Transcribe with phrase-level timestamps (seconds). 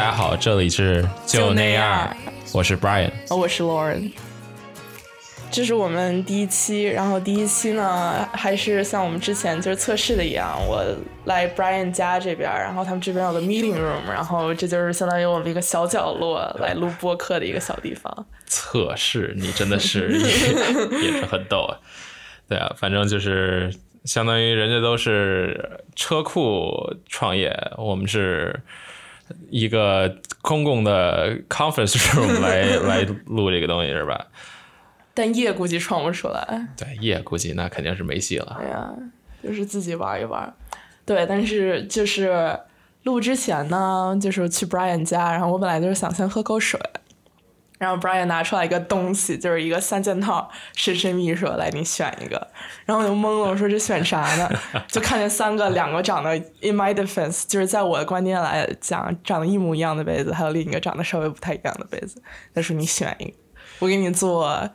[0.00, 2.16] 大家好，这里是就那样，
[2.54, 4.10] 我是 Brian，我是 Lauren。
[5.50, 10.82] 这是我们第一期，然后第一期呢，还是像我们之前就是测试的一样，我
[11.26, 18.10] 来 Brian 家这边，然后他们这边有个 meeting room，然后这就是相当于我们一个小角落来录播客的一个小地方。
[18.46, 21.76] 测试，你真的是也是很逗啊！
[22.48, 23.70] 对啊，反正就是
[24.06, 28.62] 相当于人家都是车库创业，我们是
[29.48, 34.26] 一个公共的 conference room 来 来录这个东西是吧？
[35.12, 36.68] 但夜估计创不出来。
[36.76, 38.56] 对，夜估计那肯定是没戏了。
[38.60, 38.90] 哎呀，
[39.42, 40.52] 就是自己玩一玩。
[41.04, 42.58] 对，但是就是
[43.02, 46.78] 录之前呢，就是去 Brian 家，然后我本来就是想先喝口水，
[47.80, 52.48] 然后 Brian 拿出来一个东西，就是一个三件套，神神秘秘说：“来，你选一个。”
[52.86, 54.48] 然后我就懵了，我说：“这选啥呢？”
[54.86, 62.22] 就看见三个，两个长得 in my defense，就是在我的观念来讲，长得一模一样的杯子，还有另一个长得稍微不太一样的杯子。
[62.54, 63.32] 他说：“你选一个，
[63.80, 64.70] 我给你做。”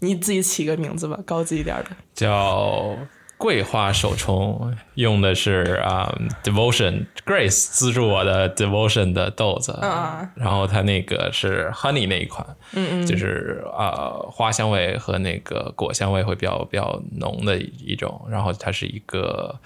[0.00, 2.96] 你自己起个名字吧，高级一点的，叫
[3.38, 6.12] 桂花手冲，用的是啊
[6.44, 19.58] ，Devotion Grace 资助我的 Devotion 的豆子，啊，然后它那个是 Honey 那一款，嗯嗯，就是啊花香味和那个果香味会比较比较浓的一种，然后它是一个。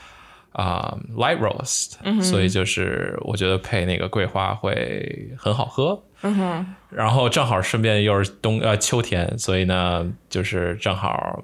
[0.54, 5.98] 啊，light roast，所以就是我觉得配那个桂花会很好喝。
[6.20, 11.42] 嗯哼，然后正好顺便又是冬呃秋天，所以呢就是正好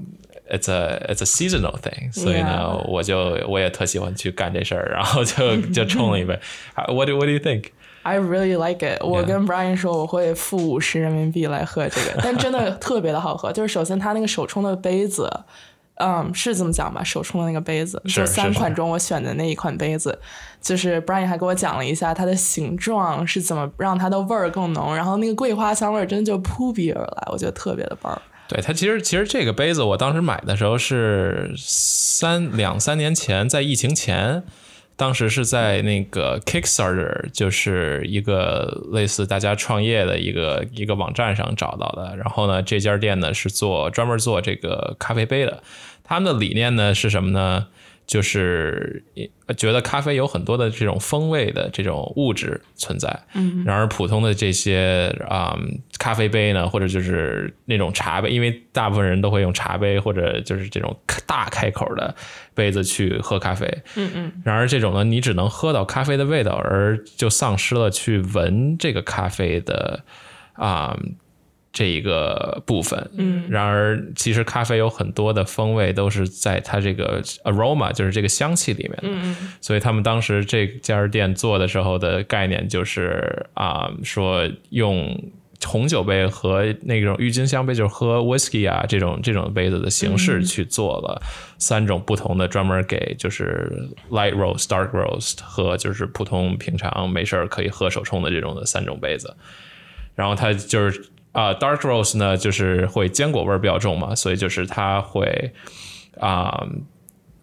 [0.50, 6.38] it's a it's a seasonal thing，所以呢我就我也特喜欢去干这事儿，然后就 就冲了一杯。
[6.88, 7.70] What do what do you think?
[8.02, 9.02] I really like it。
[9.02, 13.50] 我跟 Brian 说我会付五十人民币来喝这个，但真的特别的好喝。
[13.54, 15.30] 就是首先它那个手冲的杯子。
[16.00, 17.02] 嗯，是这么讲吧？
[17.02, 20.16] 手冲的那个杯子，就三款中我选的那一款杯子，
[20.62, 28.16] 就是 Brian 还给我讲了一下它的形状是怎么让它的味儿更浓，然后那个桂花香味儿真的就扑鼻而来，我觉得特别的棒。
[28.48, 34.42] 对它其实其实这个杯子我当时买的时候是三两三年前，在疫情前，
[34.96, 42.16] 当时是在那个 Kickstarter，就是一个类似大家创业的一个一个网站上找到的。
[42.16, 45.62] 然后呢，这家店呢是做专门做这个咖啡杯的。
[46.02, 47.66] 他们的理念呢是什么呢？
[48.08, 49.04] 就是
[49.56, 53.08] 觉得咖啡有很多的这种风味的这种物质存在。
[53.34, 53.62] 嗯。
[53.64, 55.56] 然而普通的这些啊
[55.98, 60.96] 咖啡杯呢，或者就是那种茶杯，因为大部分人都会用茶杯或者就是这种
[61.26, 62.12] 大开口的
[62.54, 63.66] 杯子去喝咖啡。
[63.96, 64.32] 嗯嗯。
[64.42, 70.02] 然而这种呢，你只能喝到咖啡的味道，而就丧失了去闻这个咖啡的
[70.54, 70.98] 啊。
[71.70, 85.30] 这一个部分，嗯，然而其实咖啡有很多的风味都是在它这个 aroma，就是这个香气里面的，嗯所以他们当时这家店做的时候的概念就是啊，说用
[85.64, 91.22] 红酒杯和那种郁金香杯，就是喝 whisky 啊这种这种杯子的形式去做了
[91.58, 93.70] 三种不同的，专门给就是
[94.10, 99.36] light roast、dark roast 和就是普通平常没事可以喝手冲的这种的三种杯子，
[100.16, 101.04] 然后它就是。
[101.32, 105.52] 啊，dark roast 呢，就是会坚果味儿比较重嘛，所以就是它会
[106.18, 106.66] 啊，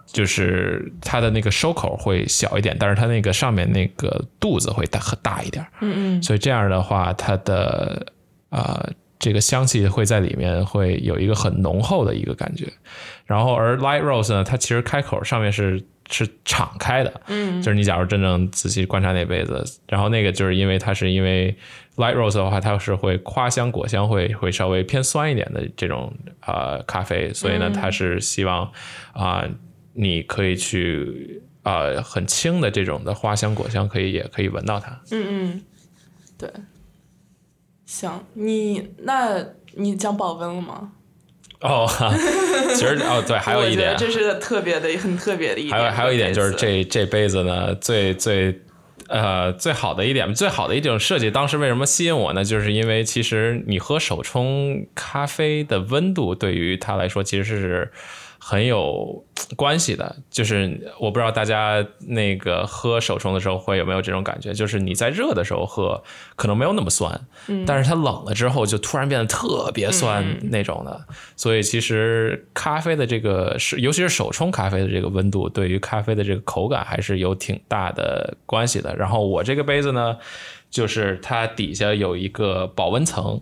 [0.08, 5.66] 就是它的那个收口会小一点，但是它那个上面那个肚子会大大一点。
[5.82, 6.24] 嗯嗯。
[6.24, 8.06] 所以这样的话，它的
[8.50, 8.86] 啊
[9.20, 12.68] 这个香气会在里面会有一个很浓厚的一个感觉。
[13.26, 17.22] 然后而 light roast 呢，它其实开口上面是是敞开的。
[17.28, 17.62] 嗯。
[17.62, 21.56] 就是你假如真正仔细观察那杯子，然后那个就是因为它是因为。
[21.98, 28.70] Light roast 的话，它是会花香果香会会稍微偏酸一点的这种啊咖啡，所以呢，它是希望
[29.14, 29.48] 啊
[29.94, 34.92] 你可以去啊很轻的这种的花香果香可以也可以闻到它。
[35.12, 35.62] 嗯嗯，
[36.38, 36.50] 对。
[37.86, 39.42] 行，你那
[39.76, 40.92] 你讲保温了吗？
[41.62, 41.88] 哦，
[42.76, 45.80] 其实哦对，还有一点，这是特别的很特别的一点。
[45.80, 48.60] 还有还有一点就是这这杯子呢最最。
[49.08, 52.44] 呃，最好的一点，最好的一种设计，当时为什么吸引我呢？
[52.44, 57.92] 就是因为其实你喝手冲咖啡的温度，对于它来说其实是。
[58.48, 59.26] 很有
[59.56, 66.04] 关系的，就是我不知道大家那个喝手冲的时候会有没有这种感觉，就是你在热的时候喝
[66.36, 67.20] 可能没有那么酸，
[67.66, 71.08] 但是它冷了之后就突然变得特别酸那种的。
[71.36, 78.96] 所以其实咖啡的这个是，尤其是手冲咖啡的这个温度，对于咖啡的这个口感还是有挺大的关系的。
[78.96, 80.16] 然后我这个杯子呢，
[80.70, 83.42] 就是它底下有一个保温层。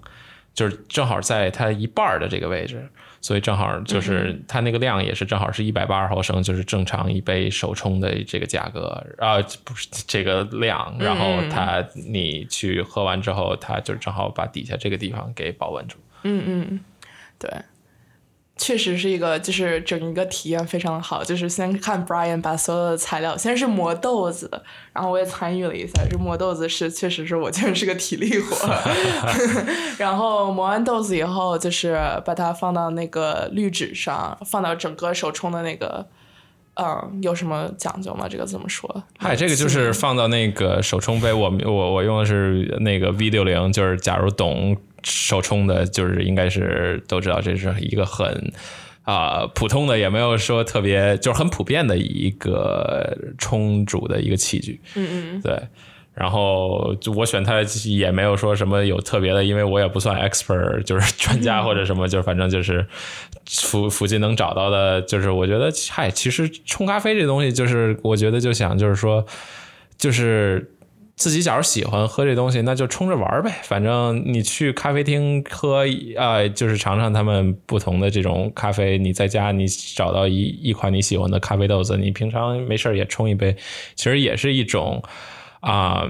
[0.55, 2.87] 就是正好在它一半儿的这个位置，
[3.23, 9.01] 所以正好就是它那个量也是正好是一百八十毫升，就是正常一杯手冲的这个价格。
[9.17, 15.97] 啊，不是这个量，然后它你去喝完之后，它就正好把底下这个地方给保温住。
[16.23, 16.79] 嗯嗯，
[17.39, 17.49] 对，
[18.55, 21.23] 确实是一个，就是整一个体验非常好。
[21.23, 24.49] 就是先看 Brian 把所有的材料，先是磨豆子，
[24.93, 26.03] 然后我也参与了一下。
[26.09, 28.69] 这磨豆子是确实是我觉得是个体力活。
[29.97, 36.07] 然后磨完豆子以后，就是把它放到那个滤纸上，放到整个手冲的那个。
[36.75, 38.27] 嗯，有什么讲究吗？
[38.27, 39.03] 这个怎么说？
[39.19, 48.51] 嗨，这个就是放到那个手冲杯，我我我用的是那个 V 六零，就是假如懂手冲的，就是应该是都知道这是一个很
[49.03, 54.81] 啊普通的，也没有说特别，就是很普遍的一个冲煮的一个器具。
[54.95, 55.59] 嗯嗯，对。
[56.15, 62.85] 然后就我选它也没有说什么有特别的，因为我也不算 expert，就是专家或者什么，就是反正就是
[63.49, 69.25] 附附近能找到的，就是我觉得嗨，其实冲咖啡这东西，就是我觉得就想就是说，
[69.97, 70.71] 就是
[71.15, 73.61] 自己假如喜欢喝这东西，那就冲着玩呗。
[73.63, 75.85] 反正你去咖啡厅喝
[76.17, 78.97] 啊，就是尝尝他们不同的这种咖啡。
[78.97, 83.55] 你在家你找到一一款你喜欢的咖啡豆子，你平常没事也冲一杯，
[83.95, 85.03] 其实也是一种。
[85.59, 86.05] 啊，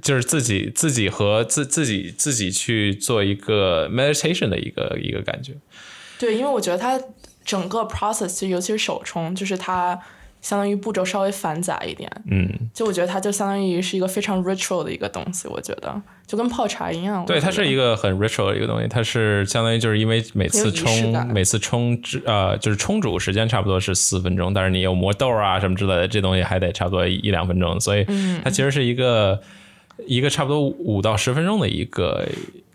[0.00, 5.52] 就是自己自己和自自己自己去做一个 meditation 的一个一个感觉。
[6.18, 6.98] 对，因为我觉得它
[7.44, 10.00] 整个 process 尤其是手冲，就是它。
[10.40, 17.26] 相当于步骤稍微繁杂一点，嗯，就我觉得它就相当于是一个非常 ritual 的一个东西，我觉得就跟泡茶一样。
[17.26, 28.06] 对，它是一个很 ritual 的一个东西，它是相当于就是因为每次冲每次冲呃就是冲煮时间差不多是四分钟，但是你有磨豆啊什么之类的，这东西还得差不多一两分钟，所以
[28.44, 29.40] 它其实是一个
[30.06, 32.24] 一个差不多五到十分钟的一个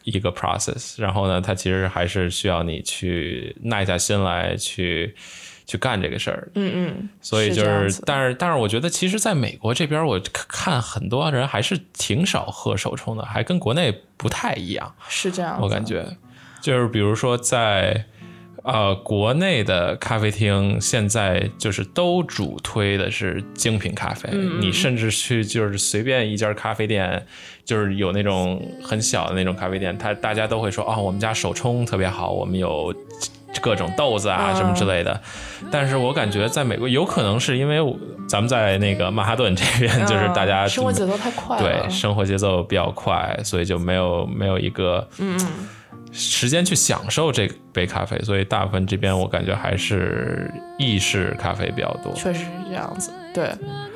[0.03, 1.01] 一个 process。
[1.01, 5.15] 然后呢，它其实还是需要你去耐下心来去。
[5.65, 14.93] 去干这个事儿，嗯嗯，所以就是，但是但是，我觉得其实在美国这边，我看很多人还是挺少喝手冲的，还跟国内不太一样。
[15.07, 16.05] 是这样，我感觉
[16.61, 18.05] 就是比如说在
[18.63, 24.29] 呃国内的咖啡厅，现在就是都主推的是精品咖啡，
[24.59, 27.25] 你甚至去就是随便一家咖啡店，
[27.63, 32.93] 就是有那种很小的那种咖啡店，他大家都会说哦，我们家手冲特别好，我们有。
[33.59, 35.19] 各种豆子啊，什么之类的，
[35.69, 37.77] 但是我感觉在美国有可能是因为
[38.27, 45.37] 咱们在那个曼哈顿这边，就是大家生活节奏太快，对，生活节奏比较快，所以就没有没有一个嗯
[46.11, 50.49] 时间去享受这杯咖啡，所以大部分这边我感觉还是
[50.79, 52.11] 意式咖啡比较多。
[52.13, 53.53] 确实是这样子，对，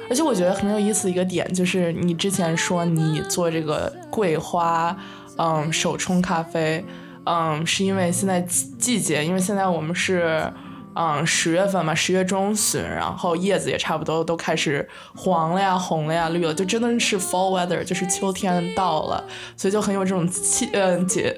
[0.09, 4.95] 而且我觉得很有意思的一个点就是你之前说你做这个桂花
[5.37, 6.83] 嗯手冲咖啡。
[7.25, 10.51] 嗯，是因为现在季节，因为现在我们是
[10.93, 19.23] 嗯十月份嘛，十月中旬，然后叶子也差不多都开始黄了呀、红了呀、绿了，就真的是 fall weather，就是秋天到了，
[19.57, 21.35] 所以就很有这种气嗯节，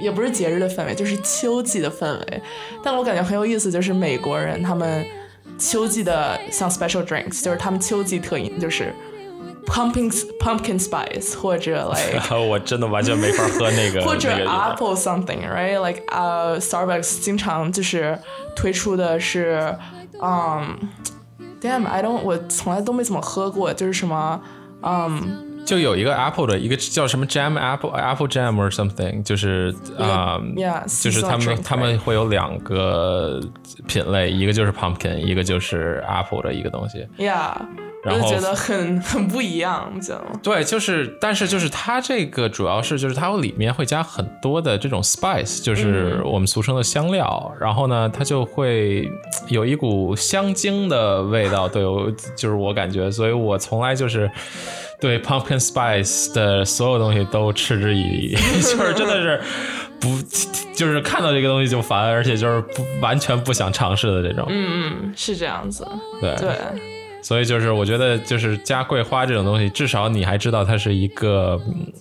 [0.00, 2.42] 也不是节日的氛围，就是秋季的氛围。
[2.82, 5.06] 但我感觉很有意思，就是美国人他们
[5.58, 8.92] 秋季的像 special drinks，就是他们秋季特饮就是。
[9.66, 18.18] Pumpkin pumpkin spice 或者 like 我真的完全没法喝那个或者 apple something right like 呃 Starbucks 经常就是
[18.54, 19.76] 推出的是
[20.22, 20.78] 嗯
[21.60, 24.40] damn I don't 我从来都没怎么喝过就是什么
[24.82, 30.40] 嗯就有一个 apple 的一个叫什么 jam apple apple jam or something 就是啊
[31.02, 33.40] 就是他们他们会有两个
[33.86, 37.52] 品类一个就是 pumpkin 一个就是 apple 的一个东西 yeah
[38.04, 40.40] 我就觉得很 很不一样，你知道吗？
[40.42, 49.06] 对，就是，但是就是它这个主要是就是它里面会加很多的这种 spice，就是我们俗称的香料，然后呢，它就会
[49.48, 51.82] 有一股香精的味道，对，
[52.34, 54.30] 就是我感觉，所以我从来就是
[54.98, 59.40] 对 pumpkin spice 的所有东西都嗤之以鼻， 就是真的是
[60.00, 60.08] 不，
[60.74, 64.46] 就是看到这个东西就烦，而且就是不完全不想尝试的这种。
[64.48, 65.86] 嗯嗯，是这样子，
[66.20, 66.50] 对对。
[67.22, 71.60] 所以就是我觉得就是加桂花这种东西，至少你还知道它是一个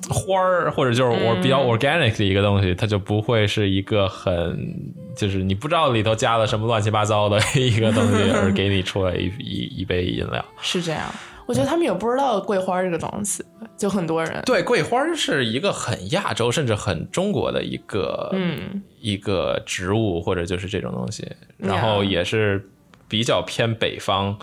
[0.09, 4.75] 花儿，或者就是我比较 organic 的一个东西，它就不会是一个很
[5.15, 10.43] 就是你不知道里头加了什么乱七八糟的 一个东西而给你出来一一一杯饮料。
[10.61, 11.01] 是这样，
[11.45, 13.43] 我觉得他们也不知道桂花这个东西，
[13.77, 22.69] 就很多人对桂花是一个很亚洲甚至很中国的一个嗯一个植物或者就是这种东西，然后也是
[23.07, 24.38] 比较偏北方。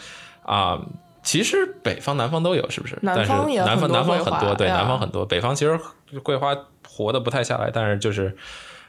[0.46, 0.80] 啊，
[1.22, 2.96] 其实北方、南方都有，是不是？
[3.02, 5.26] 南方也南方南方很多，对，南方很多。
[5.26, 5.78] 北方其实
[6.22, 6.56] 桂花
[6.88, 8.36] 活的不太下来，但是就是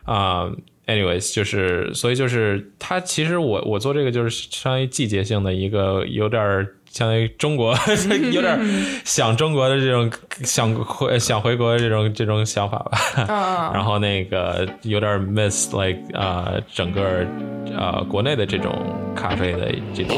[0.06, 0.50] 啊
[0.86, 6.68] ，anyways，就是所以就是它其实我我做这个就是相当于季节性的一个有点。
[6.90, 7.76] 相当于中国
[8.32, 8.58] 有点
[9.04, 10.10] 想中国的这种
[10.44, 17.28] 想回想回国的这种这种想法吧， 然后那个有点 miss like 啊整个
[17.78, 18.74] 啊国内的这种
[19.14, 20.18] 咖啡的这种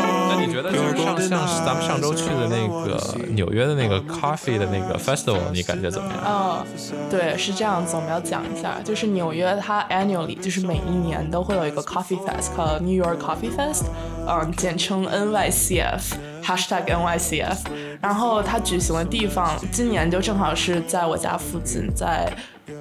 [0.00, 2.98] 那你觉得就是上像咱们上周去的那个
[3.34, 6.16] 纽约的那个 coffee 的那个 festival，你感觉怎么样？
[6.26, 6.64] 嗯，
[7.10, 13.84] 对，是这样子，我们要讲一下，就是纽约它 annually 就是每一年都会有一个 coffee fest，叫 New York Coffee Fest，
[14.26, 17.58] 嗯，简称 NYCF，hashtag NYCF。
[18.00, 22.32] 然后它举行的地方，今年就正好是在我家附近，在。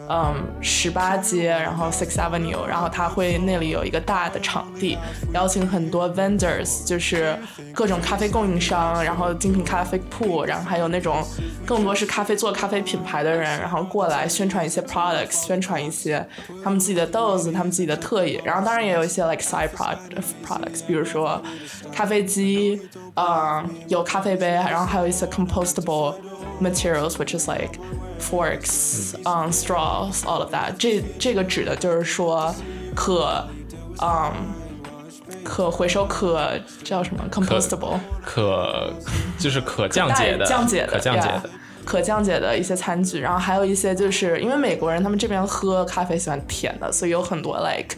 [0.09, 4.97] 嗯，十八街，然后 Six Avenue，然后他会那里有一个大的场地，
[5.33, 7.37] 邀请很多 vendors，就是
[7.73, 11.21] 各种咖啡供应商，然后精品咖啡铺，然后还有那种
[11.65, 16.25] 更多是咖啡做咖啡品牌的人，然后过来宣传一些 products，宣传一些
[16.63, 21.41] 他们自己的豆子，他们自己的特异，然后当然也有一些 like side products，比如说
[21.91, 22.81] 咖啡机，
[23.15, 26.15] 嗯，有咖啡杯，然后还有一些 compostable
[26.61, 27.77] materials，which is like
[28.19, 30.73] forks, on straws, all of that。
[30.77, 32.53] 这这个指的就是说
[32.95, 33.43] 可，
[34.01, 34.31] 嗯，
[35.43, 36.51] 可回收可
[36.83, 38.93] 叫什么？compostable，可
[39.39, 41.49] 就是可降解的，降解的，可降解的，
[41.85, 43.19] 可降解的一些餐具。
[43.19, 47.95] 然后还有一些就是因为美国人他们这边喝咖啡喜欢甜的，所以有很多 like，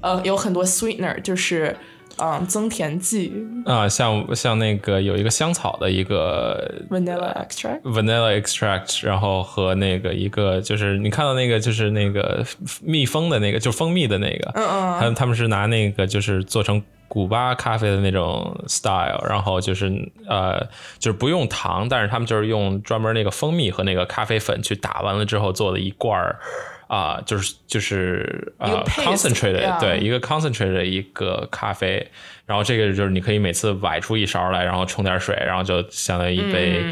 [0.00, 1.76] 呃，有很多 sweetener，就是。
[2.18, 3.32] 嗯，增甜剂
[3.66, 12.44] 啊，像像那个有一个香草的一个 vanilla extract，vanilla extract，然后和那个一个就是你看到那个就是那个
[12.82, 19.92] 蜜蜂的那个就蜂蜜的那个，嗯嗯，他们他们是拿那个就是做成古巴咖啡的那种 style，然后就是
[20.26, 20.58] 呃
[20.98, 26.38] 就是不用糖，但是他们就是用专门那个蜂蜜和那个咖啡粉去打完了之后做的一罐儿。
[26.86, 32.10] 啊，就是就是啊，concentrated 对一个 concentrated 一个咖啡，
[32.46, 36.84] 然后这个就是你可以每次崴出一勺来，然后冲点水，然后就相当于一杯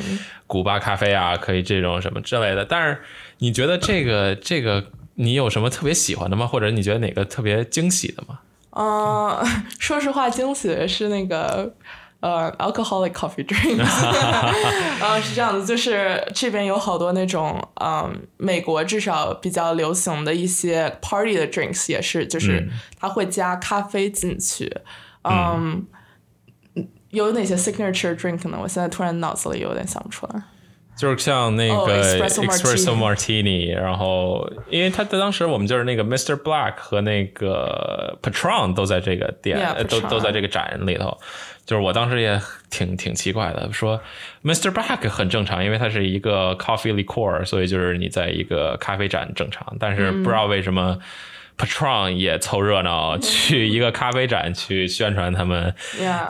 [0.47, 2.65] 古巴咖啡啊，可以这种什么之类的。
[2.65, 2.99] 但是
[3.39, 4.85] 你觉得这个这个
[5.15, 6.47] 你有什么特别喜欢的吗？
[6.47, 8.41] 或者你觉得哪个特别惊喜的吗？
[8.71, 9.47] 嗯，
[9.79, 11.73] 说实话，惊喜的是那个。
[12.25, 13.77] 呃，alcoholic coffee drink
[15.05, 22.67] 呃，是这样的，就是这边有好多那种，嗯，美国至少比较流行的一些 party 的 drinks 也是，就是
[22.99, 24.75] 它会加咖啡进去，
[25.25, 25.85] 嗯，
[27.11, 28.59] 有哪些 signature drink 呢？
[28.63, 30.43] 我现在突然脑子里有点想不出来。
[30.97, 36.37] 就是像那个 espresso martini，然后因为他在当时我们就是那个 Mr.
[36.41, 41.19] Black 和那个 Patron 都在这个店，都都在这个展里头。
[41.67, 43.99] 就是我当时也挺挺奇怪的，说
[44.43, 44.71] Mr.
[44.71, 49.75] Black 很正常，因为它是一个 coffee liqueur，所以就是你在一个咖啡展正常。
[49.81, 50.99] 但是不知道为什么
[51.57, 55.75] Patron 也凑热闹去一个咖啡展去宣传他们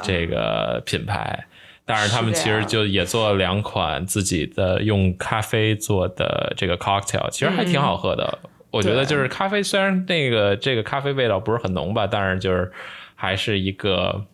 [0.03, 1.47] 这个品牌。
[1.85, 8.39] 但是他们其实就也做了两款自己的用咖啡做的这个 cocktail，其实还挺好喝的。
[8.71, 12.71] 我觉得就是咖啡虽然那个这个咖啡味道不是很浓吧，但是就是
[13.17, 14.25] 还是一个。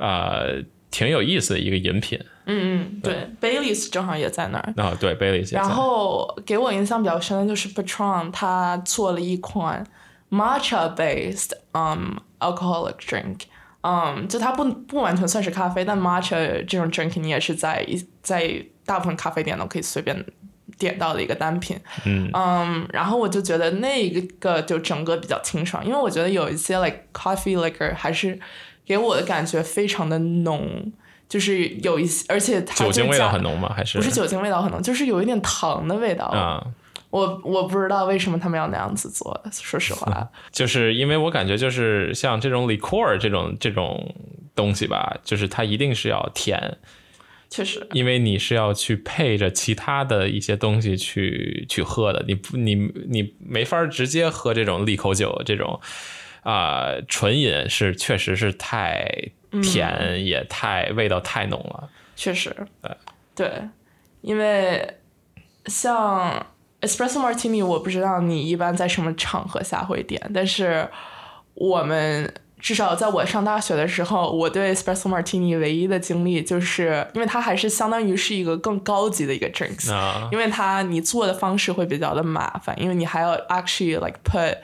[0.00, 2.18] 呃，挺有意思的一个饮品。
[2.46, 4.74] 嗯嗯，对，Baileys 正好也在那儿。
[4.82, 5.54] 啊，对，Baileys。
[5.54, 9.86] 然后给我印象比较深的就是 Patron，他做了一款
[10.30, 13.42] Matcha based um alcoholic drink。
[13.82, 17.86] 嗯，就它不不完全算是咖啡，但 Matcha 这种 drink 你也是在
[18.22, 20.24] 在大部分咖啡店都可以随便
[20.78, 21.78] 点到的一个单品。
[22.06, 28.40] 嗯嗯，然后我就觉得那一个就整个比较清爽，因为我觉得有一些 like coffee liquor 还是。
[28.90, 30.92] 给我的感觉非常的浓，
[31.28, 33.72] 就是有一些，而且它酒精味道很浓吗？
[33.72, 34.82] 还是不是酒精味道很浓？
[34.82, 36.66] 就是有一点糖的味道啊！
[37.10, 44.12] 我我不知道为什么他们要那样子做，说实话， 就是因为我感觉就是像这种 liqueur 这种这种
[44.56, 46.78] 东西吧，就是它一定是要甜，
[47.48, 52.74] 确实，因为你是要去配着其他的一些东西去去喝的，你不你
[53.08, 55.80] 你没法直接喝这种利口酒这种。
[56.42, 59.06] 啊，纯饮是确实是太
[59.62, 61.88] 甜，也太味道太浓了。
[62.16, 62.96] 确实，对
[63.34, 63.50] 对，
[64.20, 64.96] 因为
[65.66, 66.46] 像
[66.80, 70.88] espresso martini，我不知道你一般在什么场合下会点，但是
[71.54, 84.58] 我们至少在我上大学的时候，我对 espresso martini 唯一的经历就是，因为它还是相当于是一个更高级的一个 drinks，、啊因为它你做的方式会比较的麻烦，因为你还要 actually like put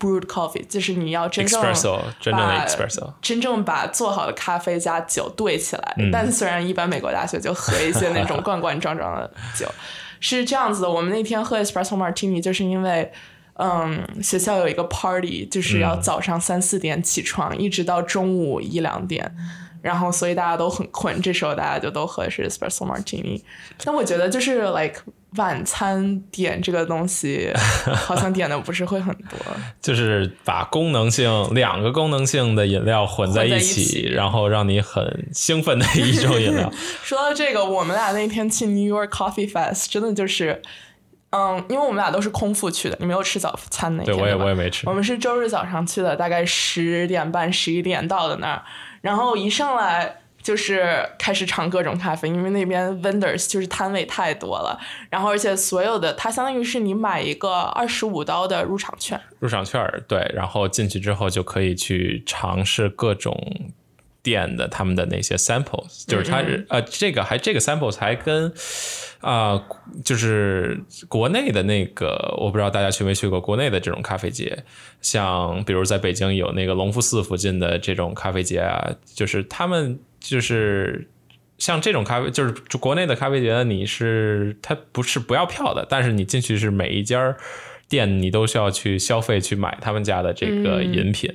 [0.00, 5.94] brewed coffee，就是你要真正 espresso 真正的把 espresso，真正把做好的咖啡加酒兑起来。
[5.98, 9.70] 嗯但虽然一般美国大学就喝一些那种罐罐装装的酒，
[10.18, 10.90] 是这样子的。
[10.90, 13.12] 我们那天喝 espresso martini 就是因为。
[13.62, 19.36] 嗯，学校有一个 party，就是要早上三四点起床，一直到中午一两点，
[19.82, 23.42] 然后所以大家都很困，这时候大家就都喝的是 espresso martini。
[23.84, 25.02] 但我觉得就是 like
[25.36, 27.52] 晚餐点这个东西，
[28.06, 29.38] 好像点的不是会很多。
[29.80, 36.70] 就是把功能性两个功能性的饮料混在一一起，然后让你很兴奋的一种饮料。
[37.04, 40.60] 说到这个，我们俩那天去 New York Coffee Fest，真的就是，
[41.30, 48.62] 嗯，因为我们俩都是空腹去的，你没有吃早餐那天，对我也我也没吃我们是周日早上去的，大概十点半、十一点到的那儿，
[49.00, 50.16] 然后一上来。
[50.42, 54.78] 就是开始尝各种咖啡，因为那边 vendors 就是摊位太多了，
[55.10, 63.34] 然后而且所有的它相当于是你买一个二十五刀的入场券，入场券对，然后进去之后就可以去尝试各种
[64.22, 68.52] 店的他们的那些 samples，就是它是呃这个还这个 samples 还跟
[69.22, 69.62] 啊、
[70.02, 74.64] 就是国内的那个我不知道大家去没去过国内的这种咖啡节，
[75.02, 81.08] 像比如在北京有那个隆福寺附近的这种咖啡节啊，就是他们就是。
[81.58, 87.36] 像这种咖啡，就是国内的咖啡节，你是它不是不要票的，但是你进去是每一家
[87.86, 91.30] 店你都需要去消费去买他们家的这个饮品。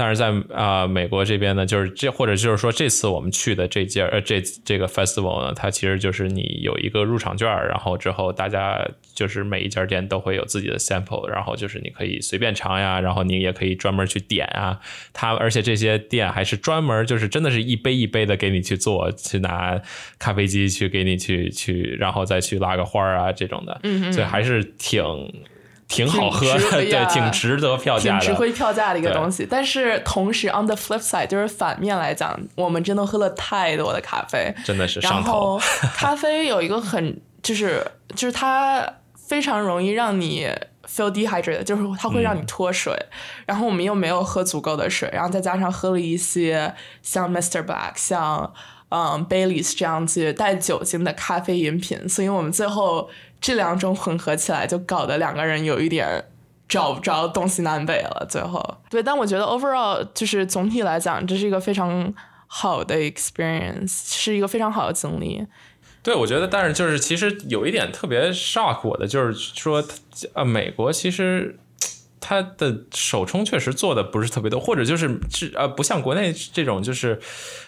[0.00, 8.82] 但是在啊、呃美国这边呢，就是这或者就是说这次我们去的这届呃这这个 festival 呢，它其实就是你有一个入场券儿，然后之后大家
[9.14, 14.80] 就是每一家店都会有自己的 sample，然后就是你可以随便尝呀，然后你也可以专门去点啊。
[15.12, 19.78] 它而且这些店还是专门就是真的是一杯一杯的给你去做，去拿
[20.18, 25.04] 咖啡机去给你去去，然后再去拉个花儿啊这种的，嗯所以还是挺。
[25.90, 28.20] 挺好喝的，对，挺值得票价的。
[28.20, 29.44] 挺值回票价的一个东西。
[29.50, 35.62] 但是同时，on the flip side，就是反面来讲，我们真的喝了太多的咖啡，真的是然上头后。
[35.94, 38.88] 咖啡有一个很就是就是它
[39.28, 40.48] 非常容易让你
[40.86, 42.96] feel dehydrated，就是它会让你脱水。
[43.44, 46.72] 然后我们又没有喝足够的水，然后再加上喝了一些
[47.02, 47.64] 像 Mr.
[47.64, 48.52] Black、像
[48.90, 53.08] 嗯 Baileys 这样子带酒精的咖啡饮品，所以我们最后
[53.40, 56.24] 这两种混合起来，就搞得两个人有一点。
[56.68, 62.14] 找不着东西南北了，最后对，但我觉得 overall 就是总体来讲，这是一个非常
[62.46, 65.44] 好的 experience，是一个非常好的经历。
[66.00, 69.82] 对，我觉得，但是就是其实有一点特别 shock 我的，就是说，
[70.34, 71.58] 呃，美国其实
[72.30, 77.18] 它的手冲确实做的不是特别多，或者就是是呃，不像国内这种，就是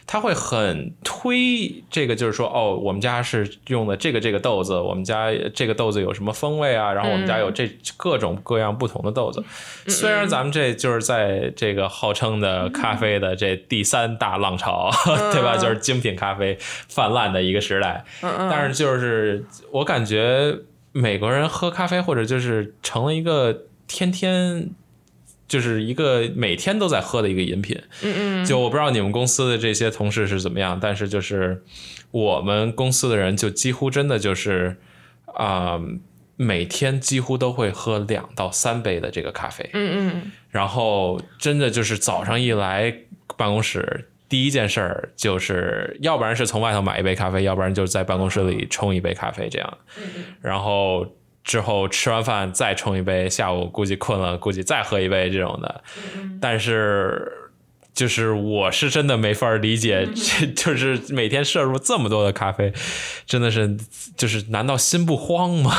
[0.07, 9.43] 他会很推这个，就是说，哦，我们家是用的这个这个豆子，我们家这个豆子有什么风味啊，然后我们家有这各种各样不同的豆子。
[9.89, 14.93] 虽然咱们这就是在这个号称的咖啡的这第三大浪潮，
[15.35, 15.57] 对吧？
[15.57, 18.05] 就是精品咖啡泛滥的一个时代。
[18.21, 20.57] 但是就是我感觉
[20.93, 24.71] 美国人喝咖啡，或者就是成了一个天天。
[25.49, 31.63] 就是一个每天都在喝的一个饮品，嗯嗯，就我不知道你们公司的这些同事是怎么样，但是就是
[32.11, 34.79] 我们公司的人就几乎真的就是
[35.35, 35.79] 啊、
[36.37, 42.91] 每天几乎都会喝两到三杯的这个咖啡，嗯嗯，然后真的就是早上一来
[43.37, 49.79] 办公室，第一件事儿就是，要不然是从外头买一杯咖啡，要不然就是在办公室里冲一杯咖啡这样。
[50.41, 51.07] 然后
[51.45, 55.83] 之后吃完饭再冲一杯，下午估计困了，估计再喝一杯这种的。
[56.41, 57.39] 但是。
[57.95, 60.09] 就是我是真的没法理解，
[60.57, 62.73] 这就是每天摄入这么多的咖啡，
[63.27, 63.77] 真的是
[64.17, 65.71] 就是难道心不慌吗？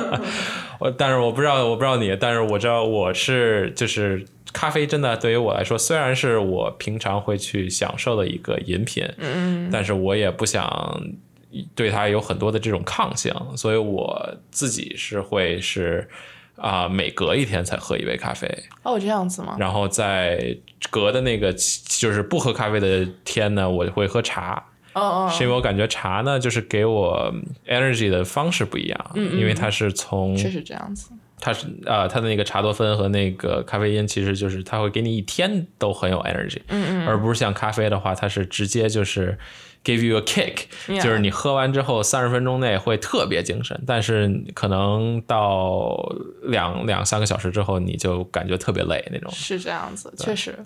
[0.78, 11.00] 我但是我不知道我不知道你，但是我知道我是就是咖啡真的对于我来说，虽然是我平常会去享受的一个饮品，嗯，但是我也不想
[11.74, 16.08] 对它有很多的这种抗性，所以我自己是会是
[16.56, 18.48] 啊、每隔一天才喝一杯咖啡，
[18.82, 19.56] 哦，这样子吗？
[19.58, 20.56] 然后在
[20.90, 24.64] 隔的那个就是不喝咖啡的天呢，我会喝茶。
[24.94, 27.32] 哦哦，是因为我感觉茶呢，就是给我
[27.68, 31.10] energy 的方式不一样，嗯因为它是从确实这样子。
[31.40, 39.38] 它是呃，它的那个茶多酚和那个咖啡因，其实就是它会给你一天都很有 energy，嗯嗯，而不是像咖啡的话，它是直接就是
[39.88, 45.96] give you a kick，Yeah 就是你喝完之后三十分钟内会特别精神，但是可能到
[46.42, 49.32] 两两三个小时之后，你就感觉特别累那种。
[49.32, 50.58] 是这样子，确实，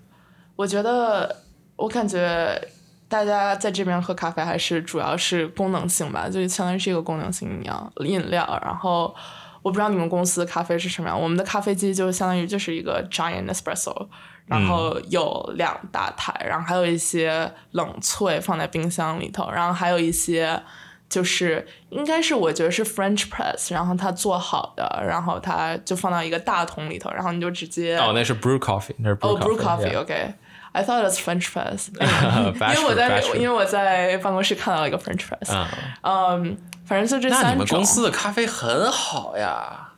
[0.56, 1.37] 我觉得
[1.76, 2.61] 我感觉
[3.08, 8.61] 大家在这边喝咖啡还是主要是功能性吧，就相当于是一个功能性饮料饮料。
[8.64, 9.14] 然后
[9.62, 14.08] 我不知道你们公司的咖啡是什么样，我们的咖啡机就相当于就是一个 giant espresso。
[14.46, 20.61] 然后有两大台，然后还有一些冷萃放在冰箱里头，然后还有一些
[21.09, 30.35] 就是应该是我觉得是 French press，然后它做好的，然后它就放到一个大桶里头，然后你就直接哦，那是 brew coffee，那是 brew 哦、b r e w coffee，coffee，yeah OK。
[30.74, 35.68] I thought it's French press， 因为我在因为我在办公室看到了一个 French press，啊，
[36.00, 37.48] 嗯，反正就这三种。
[37.48, 39.91] 那你们公司的咖啡很好呀。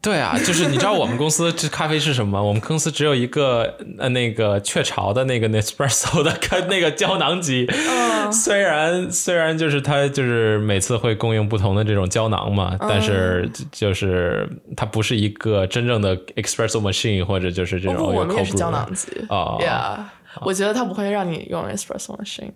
[0.00, 2.42] 对啊，就是你知道我们公司这咖啡是什么吗？
[2.42, 19.08] 我们公司只有一个呃那个雀巢的那个 Nespresso 的跟 那个胶囊机，嗯虽然虽然就是它就是每次会供应不同的这种胶囊嘛，但是就是它不是一个真正的 espresso machine 或者就是这种有我们也是胶囊机。
[19.28, 19.98] 啊 Yeah，
[20.42, 22.52] 我觉得它不会让你用 espresso machine，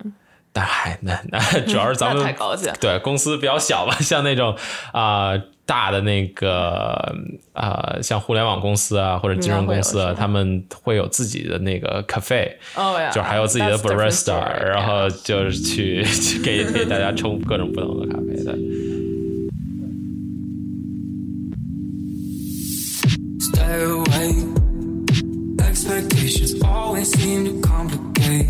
[0.53, 2.71] 但还那那主要是咱 那们太高级。
[2.81, 4.55] 对公司比较小吧，像那种
[4.93, 5.33] 啊、
[5.65, 7.15] 大的那个
[7.53, 12.51] 啊、像互联网公司啊或者金融公司啊，他们会有自己的那个 cafe，
[13.13, 18.59] 就还有自己的 that's a different barista，story，然后就是去去给给大家冲各种不同的咖啡的。
[23.41, 24.35] Stay away.
[25.59, 28.47] Expectations always seem to complicate.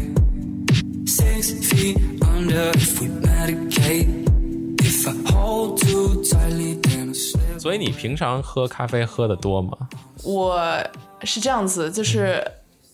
[1.07, 4.09] Six feet under if we medicate.
[4.81, 6.82] If I hold too tightly.
[7.59, 9.77] 所以你平常喝咖啡喝的多吗？
[10.25, 10.61] 我
[11.23, 12.43] 是这样子，就是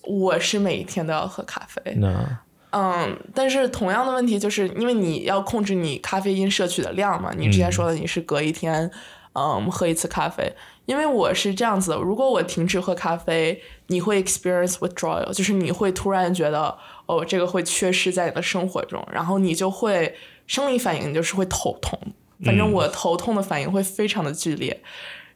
[0.03, 2.39] 我是每一天都要喝咖啡，那
[2.71, 8.91] 嗯，但是同样的问题就是因为你要控制你咖啡因摄取的量嘛，你之前说的你是隔一天，
[9.33, 10.53] 嗯，喝一次咖啡。
[10.85, 20.15] 因为我是这样子，如果我停止喝咖啡，你会 experience withdrawal，就是你会突然觉得哦，这个会缺失在你的生活中，然后你就会
[20.47, 21.99] 生理反应就是会头痛，
[22.45, 24.83] 反正我头痛的反应会非常的剧烈，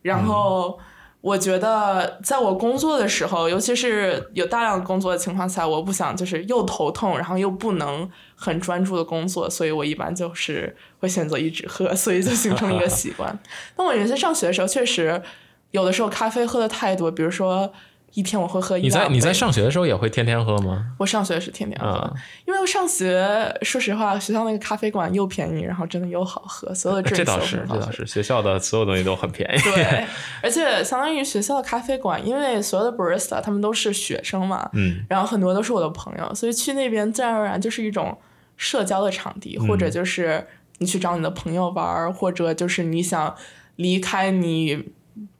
[0.02, 0.78] 然后。
[1.22, 13.38] 我觉得在我工作的时候，尤其是有大量工作的情况下，我不想就是又头痛，然后又不能很专注的工作，所以我一般就是会选择一直喝，所以就形成一个习惯。
[13.76, 15.22] 但我原先上学的时候，确实
[15.70, 17.72] 有的时候咖啡喝的太多，比如说
[18.14, 20.92] 一天我会喝一你在你在上学的时候也会天天喝吗？
[20.98, 22.12] 我上学是天天喝，啊。
[22.46, 23.26] 因为我上学，
[23.62, 29.58] 说实话，学校那个咖啡馆又便宜，然后真的又好喝，所有的 drinks 这倒都是这倒是学校的所有东西都很便宜。
[29.62, 30.06] 对，
[30.42, 38.16] 而且相当于学校的咖啡馆，因为所有的 barista 他们都是学生嘛，嗯，然后很多都是我的朋友，所以去那边自然而然就是一种
[38.56, 39.78] 社交的场地，或嗯。
[39.78, 40.46] 者就是
[40.78, 43.34] 你去找你的朋友玩儿，或者就是你想
[43.76, 44.90] 离开你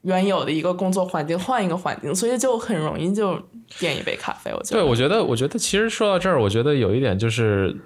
[0.03, 3.41] 原有的一个工作环境，换一个环境，所以就很容易就
[3.79, 4.51] 点一杯咖啡。
[4.53, 7.77] 我觉得对，得，我觉得，我觉得其实说到这儿，我觉得有一点就是，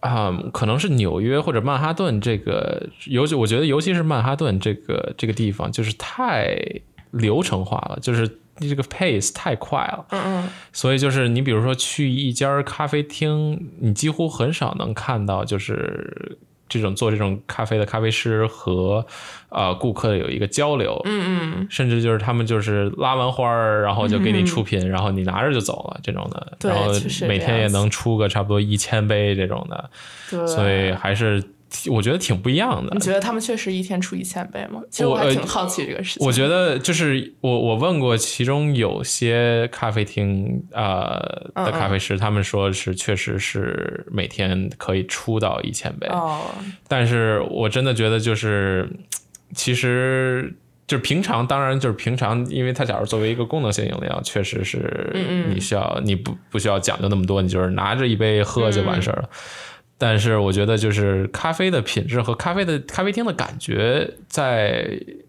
[0.00, 6.56] 啊、可能是纽约或者曼哈顿这个，尤其我觉得尤其是曼哈顿这个这个地方，就是太
[7.10, 8.28] 流程化了，就是
[8.60, 10.06] 这个 pace 太快了。
[10.10, 19.04] 嗯嗯，所以就是你比如说去一家咖啡厅，你几乎很少能看到就是这种做这种咖啡的咖啡师和
[19.48, 26.92] 呃顾客有一个交流，嗯嗯，甚至就是他们就是拉完花儿，然后就给你出品，然后你拿着就走了这种的，然后
[27.26, 29.90] 每天也能出个差不多一千杯这种的，
[30.30, 30.46] 对。
[30.46, 31.48] 所以还是挺
[31.90, 33.00] 我觉得挺不一样的你。
[33.00, 34.80] 觉得他们确实一天出一千杯吗？
[34.90, 36.26] 其实我还挺好奇这个事情。
[36.26, 41.18] 我觉得就是我我问过，其中有些咖啡厅呃
[41.54, 46.42] 嗯的咖啡师，他们说是确实是每天可以出到一千杯，哦，
[46.86, 48.88] 但是我真的觉得就是
[49.54, 50.54] 其实。
[50.88, 59.28] 就是平常，当然就是平常，因为它假如作为一个功能性饮料，确实是嗯你需要你不不需要讲究那么多，你就是拿着一杯喝就完事儿了。
[59.98, 64.88] 但是我觉得就是咖啡的品质和咖啡的咖啡厅的感觉在，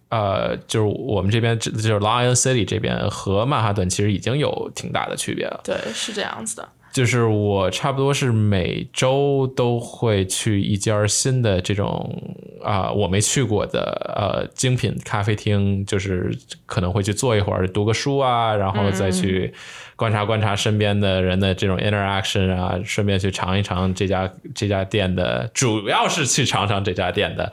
[0.09, 5.59] 呃，就是我们这边就是 Lion City 这边和曼哈顿其实已经有挺大的区别了。
[5.63, 6.69] 对，是这样子的。
[6.91, 12.21] 就是我差不多是每周都会去一家新的这种
[12.61, 13.79] 啊、我没去过的
[14.15, 16.29] 呃精品咖啡厅，就是
[16.65, 19.53] 可能会去坐一会儿，读个书啊，然后再去
[19.95, 27.49] 观察观察身边的人的这种 interaction 啊，顺便去尝一尝这家这家店的，主要是去尝尝这家店的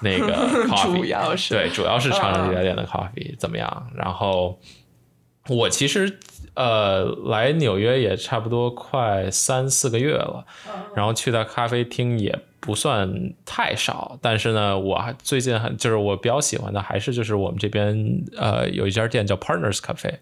[0.00, 0.34] 那个
[0.68, 1.54] coffee，主要是。
[1.54, 4.58] 对，主要是尝尝这家店的 coffee 怎么样，然后。
[5.48, 6.18] 我其实
[6.54, 10.44] 呃来纽约也差不多快三四个月了，
[10.94, 20.16] 然后去的咖啡厅也不算太少，但是呢，我还最近很就是我比较喜欢的还是就是我们这边呃有一家店叫 Partners Cafe，、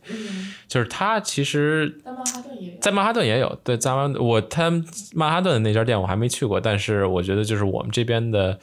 [0.69, 2.79] 就是它其实在曼哈顿也有。
[2.81, 8.57] 在曼哈顿也有，对，在曼我他们曼哈顿的那家店我还没去过，但是我觉得就是我们这边的，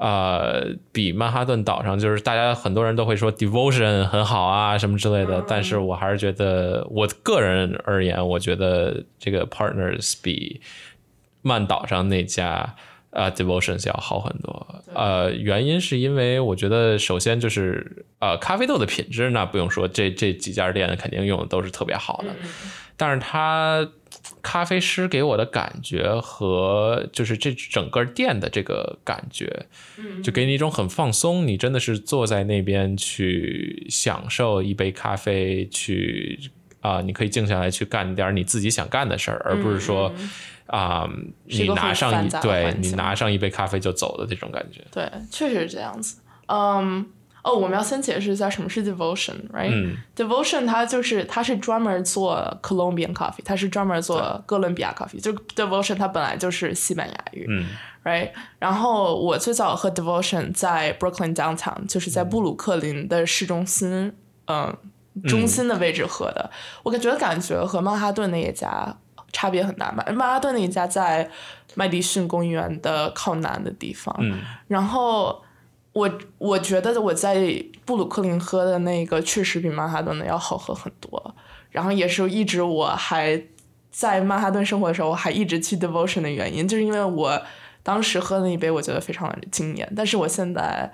[0.00, 10.60] 呃，比曼哈顿岛上就是大家很多人都会说 devotion 很好啊什么之类的，但是我还是觉得我个人而言，我觉得这个 Partners 比
[11.42, 12.74] 曼岛上那家。
[13.12, 14.84] 呃、d e v o t i o n 要好很多。
[14.94, 22.28] 呃，原因是因为我觉得，首先就是呃，咖啡豆的品质，那不用说，这这几家店肯定用的都是特别好的。
[22.96, 23.84] 但是它
[24.42, 29.66] 咖啡师给我的感觉和就是这整个店的这个感觉，
[30.22, 36.38] 就给你一种很放松，你真的是坐在那边去享受一杯咖啡，去
[36.80, 40.10] 啊、你可以静下来去干点你自己想干的事儿，而不是说
[40.66, 41.06] 啊、
[41.44, 44.80] 你拿上一对你拿上一杯咖啡就走的这种感觉。
[44.90, 46.18] 对，确实是这样子。
[46.46, 47.04] 嗯，
[47.42, 55.20] 哦，我们要先解释一下什么是 devotion，right？、嗯 devotion 它就是它是专门做 Colombian coffee，它是专门做哥伦比亚 coffee。
[55.20, 57.66] 就 devotion 它本来就是西班牙语、嗯
[58.02, 64.12] r i g h t 然后我最早喝 devotion 在 Brooklyn downtown，就是在布鲁克林的市中心，
[64.46, 64.74] 嗯，
[65.28, 66.50] 中心的位置喝的。
[66.82, 68.96] 我感觉感觉和曼哈顿那一家
[69.32, 70.02] 差别很大吧。
[70.14, 71.30] 曼哈顿那一家在
[71.74, 75.42] 麦迪逊公园的靠南的地方，嗯然后
[75.92, 81.34] 我我觉得我在布鲁克林喝的那个确实比曼哈顿的要好喝很多，
[81.70, 83.42] 然后也是一直我还
[83.90, 87.42] 在曼哈顿生活的时候，我还一直去 Devotion 的原因，就是因为我
[87.82, 90.90] 当时喝的那一杯我觉得非常的惊艳，但是我现在。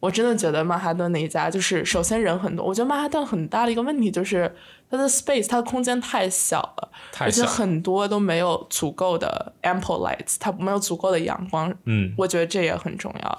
[0.00, 2.64] 我真的觉得曼哈顿那一家就是，首先人很多。
[2.64, 4.54] 我觉得曼哈顿很大的一个问题就是
[4.88, 11.74] 它的 space，它的空间太小了，而且很多都没有足够的 ample lights，它没有足够的阳光。
[11.82, 13.38] 嗯，我觉得这也很重要。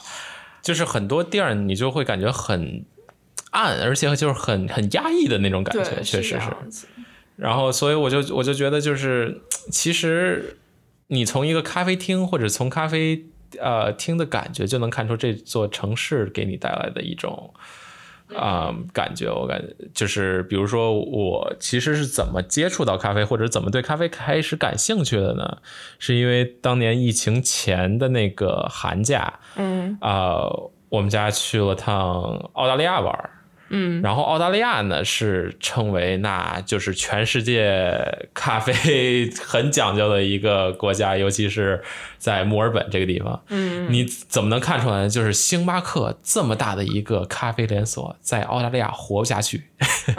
[0.62, 2.86] 就是很多店儿你就会感觉很
[3.52, 6.40] 暗，而且就是很很压抑的那种感觉，确实是。
[7.36, 9.42] 然后，所以我就我就觉得，就是
[9.72, 10.58] 其实
[11.08, 13.26] 你从一个咖啡厅或者从咖啡
[13.58, 17.54] 呃厅的感觉，就能看出这座城市给你带来的一种
[18.36, 19.30] 啊、感觉。
[19.32, 25.58] 我感觉就是，比如说我其实是怎么接触到咖啡，或者怎么对咖啡开始感兴趣的呢？
[25.98, 30.48] 是因为当年疫情前的那个寒假，嗯啊、
[30.90, 33.30] 我们家去了趟澳大利亚玩儿。
[33.70, 41.82] 嗯然后澳大利亚呢是称为那就是全世界咖啡 很讲究的一个国家，尤其是
[42.18, 43.42] 在墨尔本这个地方。
[43.50, 45.10] 嗯，你怎么能看出来呢？
[45.10, 49.64] 就是星巴克这么大的一个咖啡连锁，在澳大利亚活不下去，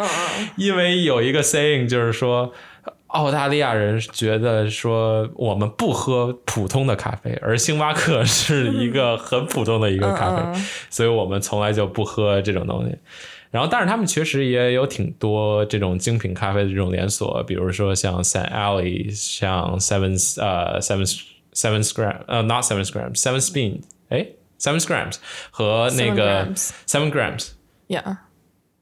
[0.57, 2.53] 因为有一个 saying 就是说。
[3.13, 12.97] 澳大利亚人觉得说我们不喝普通的咖啡，而星巴克是一个很普通的一个咖啡，所以我们从来就不喝这种东西。
[13.51, 21.21] 然后，但是他们确实也有挺多这种精品咖啡的这种连锁，比如说像 San Alley，像 Seven 呃 Seven
[21.53, 24.27] Seven Gram 呃 Not Seven Grams Seven Spin 哎
[24.61, 25.17] Seven Grams
[25.51, 28.17] 和那 Seven 个 Grams Seven Grams，Yeah，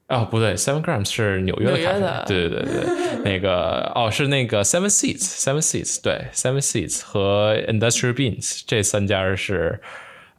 [0.07, 9.81] 哦，不对，Seven Grams 是纽约的咖啡，对对对对，那个哦是那个 Seven Seats，Seven Seats 对，Seven Seats 和 Industrial Beans 这三家是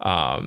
[0.00, 0.40] 啊、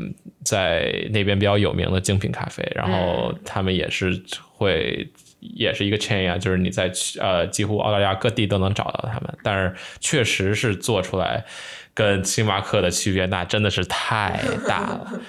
[0.43, 5.09] 在那边比较有名的精品咖啡，然后他们也是会。
[5.57, 6.89] 也是一个 chain 啊，就是你在
[7.19, 11.43] 呃几乎澳大利亚各地都能找到他们，但是确实是做出来
[11.93, 15.19] 跟星巴克的区别，那真的是太大了，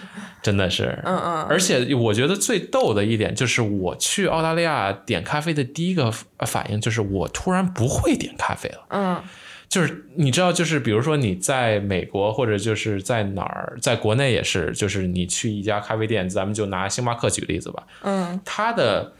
[0.40, 6.12] 真的是， 嗯嗯，而且我觉得最逗的一点就是，我去澳大利亚点咖啡的第一个
[6.46, 8.86] 反应就是，我突然不会点咖啡了。
[8.90, 9.20] 嗯
[9.68, 19.14] 就是你知道，就是比如说你在美国或者就是在哪儿，在国内也是，就是你去一家咖啡店，咱们就拿星巴克举例子吧，嗯它的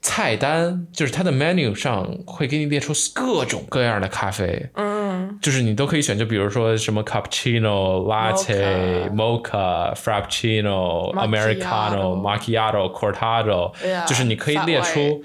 [0.00, 13.72] 菜单就是它的 menu 上会给你列出各种各样的咖啡，嗯就是你都可以选，就比如说什么 cappuccino、latte、mocha、frappuccino、americano、macchiato、cortado，
[14.06, 15.22] 就是你可以列法出。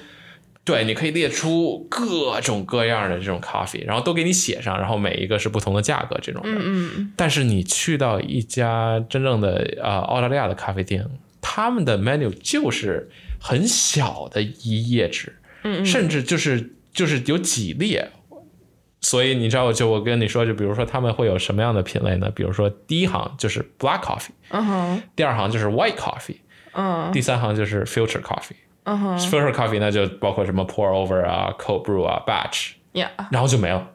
[0.69, 6.49] 对，你可以列出各种各样的这种 coffee，然后都给你写上，然后每一个是不同的价格这种的。
[6.61, 11.03] 嗯但是你去到一家真正的呃澳大利亚的咖啡店，
[11.41, 18.07] 他们的 menu 就是很小的一页纸，嗯甚至就是就是有几列。
[19.01, 22.29] 所以你知道，就我跟你说，就比如说他们会有什么样的品类呢？
[22.35, 26.35] 比如说第一行就是 black coffee，嗯哼，第二行就是 white coffee，
[26.73, 28.57] 嗯第三行就是 future coffee。
[28.91, 33.87] 嗯哼 filter coffee 那就包括什么 pour over 啊、cold brew 啊、batch，，Yeah，然后就没了。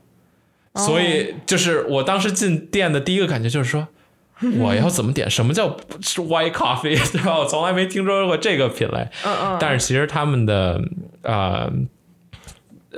[0.76, 3.86] 所以就是我当时进店的第一个感觉就是说，
[4.60, 5.30] 我要怎么点？
[5.30, 6.98] 什么叫是 white coffee？
[7.12, 7.38] 对吧？
[7.38, 9.08] 我从来没听说过这个品类。
[9.24, 10.80] 嗯嗯，但是其实他们的
[11.22, 11.70] 呃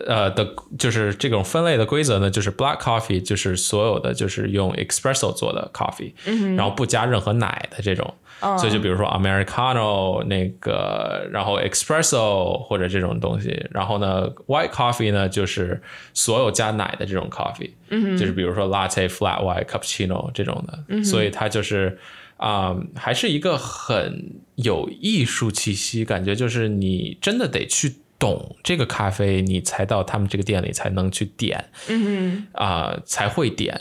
[0.06, 6.12] 呃的，就是这种分类的规则呢，就是 black coffee 就是所有的就是用 espresso 做的 coffee，、
[6.56, 8.14] 然后不加任何奶的这种。
[8.58, 15.80] 所以就比如说 americano 那个，然后 espresso 或者这种东西，然后呢 white coffee 呢就是
[16.12, 17.70] 所有加奶的这种 coffee，
[18.18, 21.98] 就是比如说 latte、flat white、cappuccino 这种的，所以它就是
[22.36, 33.80] 啊、还是一个很有艺术气息，感觉就是你真的得去懂这个咖啡，你才到他们这个店里才能去点，嗯啊、才会点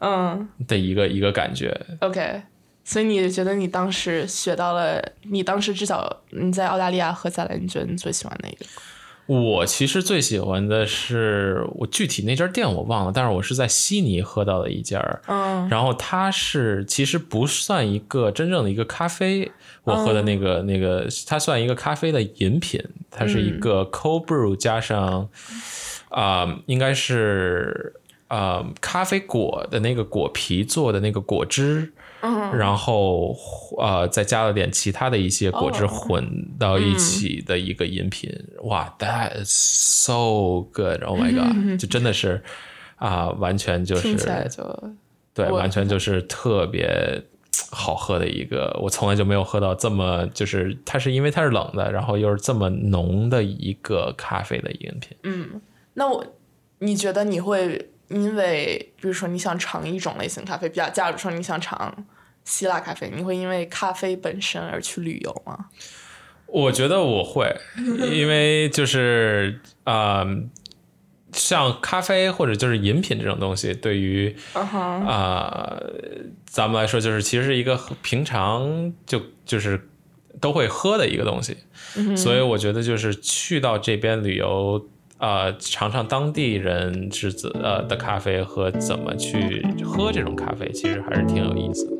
[0.00, 1.78] 嗯的一个一个感觉。
[2.00, 2.42] ，OK。
[2.86, 8.66] 所以你觉得你当时学到了，你当时至少你在澳大利亚喝下来，你觉得你最喜欢哪一个？
[9.26, 19.50] 我其实最喜欢的是我具体那家店我忘了，但是我是在悉尼喝到的一家，嗯然后它是其实不算一个真正的一个咖啡，
[19.84, 25.28] 我喝的那个、那个它算一个咖啡的饮品，它是一个 cold brew 加上
[26.10, 27.94] 啊、应该是
[28.28, 31.92] 啊、咖啡果的那个果皮做的那个果汁。
[32.52, 33.36] 然后
[33.78, 38.30] 呃，再加了点其他的一些果汁哦混到一起的一个饮品，
[38.62, 41.02] 哇，That is so good!
[41.02, 41.78] Oh my god！
[41.78, 42.42] 就真的是
[42.96, 44.16] 啊、完全就是
[45.34, 47.22] 对，完全就是特别
[47.70, 55.16] 好喝的一个，我从来就没有喝到这么就是它是因为它是冷的，然后又是这么浓的一个咖啡的饮品。
[55.24, 55.60] 嗯
[55.94, 56.24] 那我，
[56.78, 62.06] 你觉得你会因为，比如说你想尝一种类型咖啡，比较，假如说你想尝
[62.44, 65.66] 希腊咖啡，你会因为咖啡本身而去旅游吗？
[66.46, 67.52] 我觉得我会，
[68.12, 70.42] 因为就是啊、呃
[71.32, 75.82] 像咖啡或者就是饮品这种东西，对于啊、
[76.46, 79.88] 咱们来说，就是其实是一个平常就就是
[80.40, 81.56] 都会喝的一个东西，
[82.16, 84.86] 所以我觉得就是去到这边旅游。
[85.18, 91.92] 呃，尝尝当地人是怎呃的咖啡和怎么去喝这种咖啡，其实还是挺有意思的。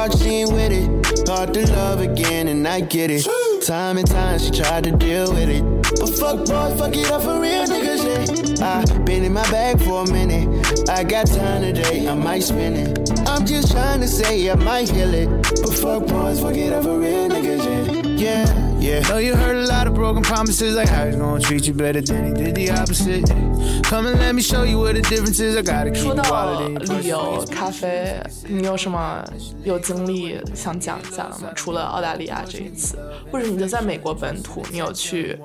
[0.00, 1.28] Cold she ain't with it.
[1.28, 3.26] Hard to love again, and I get it.
[3.66, 5.62] Time and time, she tried to deal with it.
[6.00, 8.66] But fuck boys, fuck it up for real niggas, yeah.
[8.66, 10.88] I been in my bag for a minute.
[10.88, 13.28] I got time today, I might spend it.
[13.28, 15.28] I'm just trying to say I might heal it.
[15.28, 18.08] But fuck boys, fuck it up for real niggas, eh.
[18.16, 18.46] yeah.
[18.46, 19.00] Yeah, yeah.
[19.08, 22.00] Know you heard a lot of broken promises, like how he's gonna treat you better
[22.00, 23.28] than he did the opposite.
[23.84, 25.56] Come and let me show you what the difference is.
[25.56, 28.16] I gotta keep 说 Mm, you 到旅.游、咖啡，
[28.48, 29.24] 你有什么
[29.64, 31.52] 有经历想讲一下的吗？
[31.54, 32.98] 除了澳大利亚这一次，
[33.30, 35.38] 或者你就在美国本土，你有去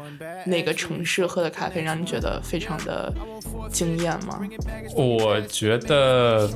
[0.45, 3.13] 哪个城市喝的咖啡让你觉得非常的
[3.71, 4.39] 惊艳吗？
[4.95, 6.49] 我觉得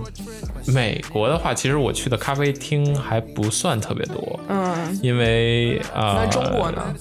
[0.68, 6.95] 美国的话，其实我去的咖啡厅还不算特别多，嗯，因为啊，那呃、中国呢？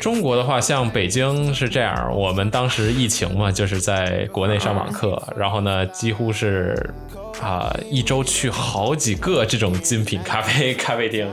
[0.00, 6.92] 中国的话，像北京是这样，我们当时疫情嘛，就是在国内上网课，然后呢，几乎是
[7.42, 11.28] 啊、一周去好几个这种精品咖啡 咖啡厅，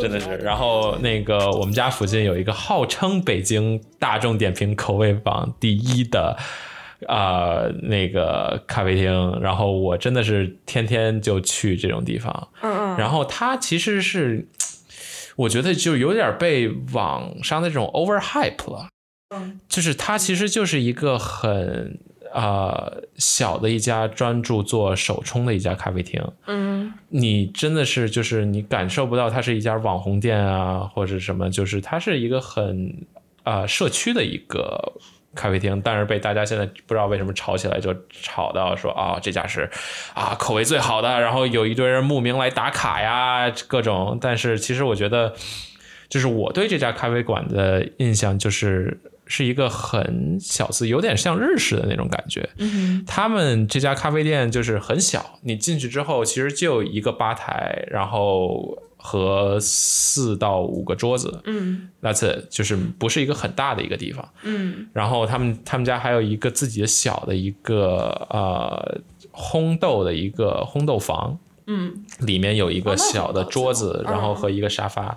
[0.00, 0.36] 真的是。
[0.36, 6.36] 然后那个我们家附近有一个号称北京大众点评口味榜第一的。
[7.08, 14.48] 啊、那个咖啡厅，然后我真的是天天就去这种地方，嗯嗯，然后它其实是，
[15.36, 18.88] 我觉得就有点被网上的这种 over hype 了，
[19.34, 21.98] 嗯，就是它其实就是一个很
[22.34, 33.06] 呃小的一家专注做手冲的一家咖啡厅，嗯你真的是就是你感受不到它是一家网红店啊或者什么，就是它是一个很
[33.44, 34.92] 呃社区的一个。
[35.36, 39.70] 咖啡厅，但是被大家现在不知道为什么吵起来，就吵到说啊、这家是
[40.14, 44.18] 啊口味最好的，然后有一堆人慕名来打卡呀，各种。
[44.20, 45.32] 但是其实我觉得，
[46.08, 52.48] 就是我对这家咖啡馆的印象就是是一个很小资，有点像日式的那种感觉。
[52.58, 64.28] 嗯他们这家咖啡店就是很小，你进去之后其实就一个吧台，然后和四到五个桌子，嗯，That's it，就是不是一个很大的一个地方。
[64.42, 64.88] 嗯。
[64.92, 69.00] 然后他们他们家还有一个自己的小的一个呃
[69.32, 71.38] 烘豆的一个烘豆房，
[71.68, 72.04] 嗯。
[72.18, 74.12] 里面有一个小的桌子，嗯。
[74.12, 75.16] 然后和一个沙发。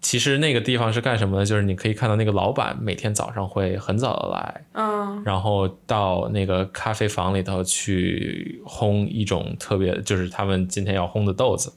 [0.00, 1.44] 其实那个地方是干什么呢？
[1.44, 5.22] 就是你可以看到那个老板每天早上会很早的来，嗯。
[5.26, 11.70] 然后到那个咖啡房里头去烘一种特别，就是他们今天要烘的豆子，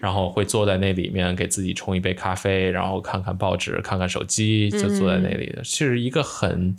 [0.00, 5.46] 然后会坐在那里面给自己冲一杯咖啡，然后看看报纸，看看手机，就坐在那里。
[5.50, 6.74] 的，是一个很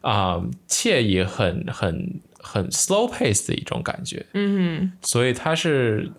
[0.00, 4.24] 啊、惬意、很很很 slow pace 的一种感觉。
[4.32, 6.10] 嗯所以它是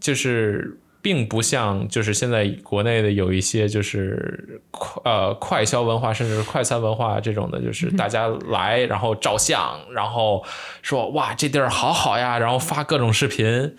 [0.00, 10.44] 就是并不像就是现在国内的有一些就是快呃快消文化，甚至是快餐文化这种的，就是大家来然后照相，然后
[10.82, 13.76] 说哇这地儿好好呀，然后发各种视频，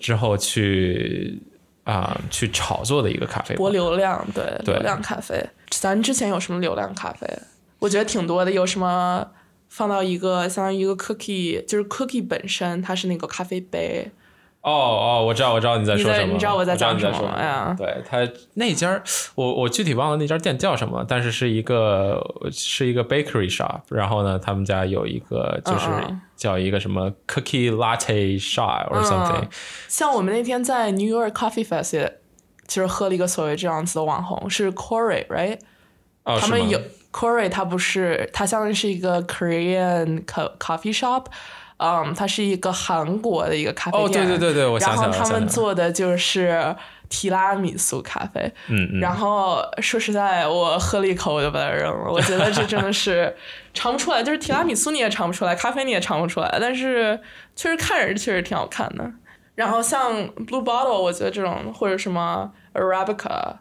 [0.00, 1.40] 之后去
[1.84, 3.70] 啊、去炒作的一个咖啡博。
[3.70, 5.48] 流量，对对流量咖啡。
[5.70, 7.26] 咱之前有什么流量咖啡？
[7.78, 9.24] 我觉得挺多的，有什么
[9.68, 14.10] 放到一个相当于一个 cookie，就是 cookie 本身它是那个咖啡杯，
[14.66, 19.00] 哦哦，我知道我知道你在说什么，在你知道我在讲什么呀对他那家儿
[19.36, 25.88] 我我具体忘了那家店叫什么，但是是一个是一个 bakery shop，然后呢，他们家有一个就是
[26.36, 29.48] 叫一个什么 cookie latte shop or something，、嗯
[29.88, 32.18] 像我们那天在 New York Coffee Fest 也
[32.66, 35.60] 其实喝了一个所谓这样子的网红，是 Corey，right？
[36.24, 36.80] 哦，他们有
[37.12, 41.26] Corey，他不是，他相当于是一个 Korean co coffee shop，
[41.78, 44.26] 嗯，它是一个韩国的一个咖啡哦，店。
[44.26, 46.74] 对对对对，我想然起来了，后他们做的就是
[47.08, 52.10] 提拉米苏咖啡，嗯嗯，然后说实在，我喝了一口我就把它扔了。
[52.10, 53.34] 我觉得这真的是
[53.74, 57.20] 尝不出来，就是提拉米苏你也尝不出来，咖啡你也尝不出来，但是
[57.54, 59.12] 确实看着确实挺好看的。
[59.54, 60.12] 然后像
[60.46, 63.56] Blue Bottle，我觉得这种或者什么 Arabica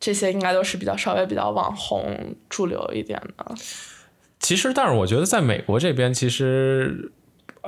[0.00, 3.54] 这些应该都是比较稍微比较网红主流一点的。
[4.40, 7.12] 其实，但是我觉得在美国这边，其实，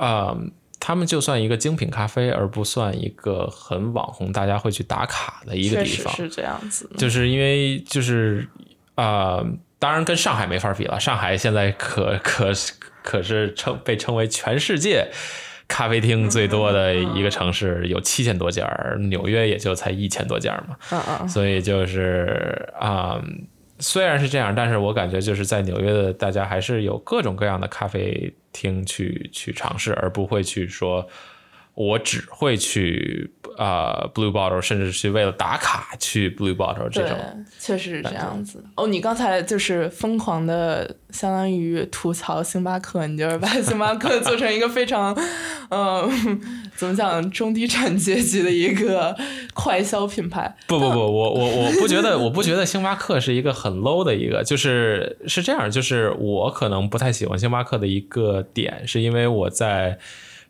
[0.05, 0.35] 啊、
[0.79, 6.11] 他们就算一个精品咖啡，而不算一个很网红，大家会去打卡的一个地方。
[6.15, 6.89] 是这样子。
[6.97, 8.47] 就是因为就是
[8.95, 9.45] 啊、呃
[9.81, 12.51] 当然跟上海没法比了，上海现在可 可
[13.01, 15.07] 可是称被称为全世界
[15.67, 18.67] 咖啡厅最多的一个城市，有七千多家，
[19.09, 23.19] 纽约也就才一千多家嘛，嗯嗯，所以就是啊。
[23.81, 31.05] 虽然是这样，但是我感觉就是在纽约的大家还是有各种各样的咖啡厅去去尝试，而不会去说
[31.73, 38.63] 我只会去啊、Blue Bottle，甚至去为了打卡去 Blue Bottle 这种。，确实是这样子。
[38.75, 45.17] 哦，你刚才就是疯狂的，相当于吐槽星巴克，你就是把星巴克做成一个非常，
[45.71, 46.41] 嗯、
[46.75, 49.15] 怎么讲，中低产阶级的一个
[49.53, 50.53] 快消品牌。
[50.67, 59.97] 不不不，我我我不觉得，我不觉得星巴克是一个很 low 的一个，就是是这样，就是我可能不太喜欢星巴克的一个点，是因为我在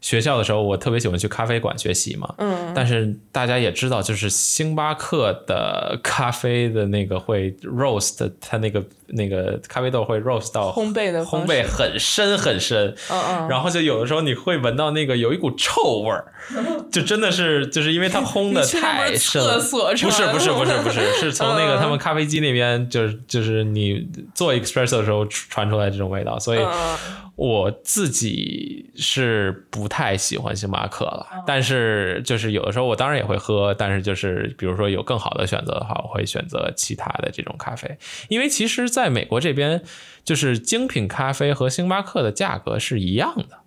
[0.02, 16.26] 学校的时候，我特别喜欢去咖啡馆学习嘛，嗯，但是大家也知道，就是星巴克的咖啡的那个会 roast，它那个那个咖啡豆会 roast 到烘焙的烘焙很深很深，嗯嗯，然后就有的时候你会闻到那个有一股臭味儿，
[16.92, 19.60] 就真的是就是因为它烘的太深了。
[19.60, 26.98] 厕所不是不是不是不是，是， 从那个嗯他们咖啡机那边，就是就是你做 espresso 的时候传出来这种味道，所以嗯
[27.42, 31.26] 我自己是不太喜欢星巴克了。
[31.48, 37.98] 但是就是有的时候我当然也会喝，但是就是比如说有更好的选择的话，我会选择其他的这种咖啡，
[38.30, 39.82] 因为其实在美国这边，
[40.24, 43.61] 就是精品咖啡和星巴克的价格是一样的。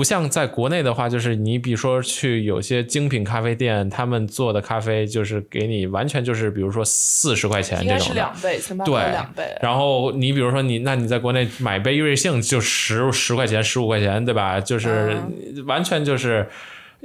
[0.00, 9.44] 不像在国内的话，就是你比如说去有些精品咖啡店，他们做的咖啡就是给你完全就是，比如说四十块钱这种的，两倍，对两倍。
[9.60, 14.58] 然后你比如说你，那你在国内买杯瑞幸就十十块钱、十五块钱，对吧？
[14.58, 15.18] 就是
[15.66, 16.48] 完全就是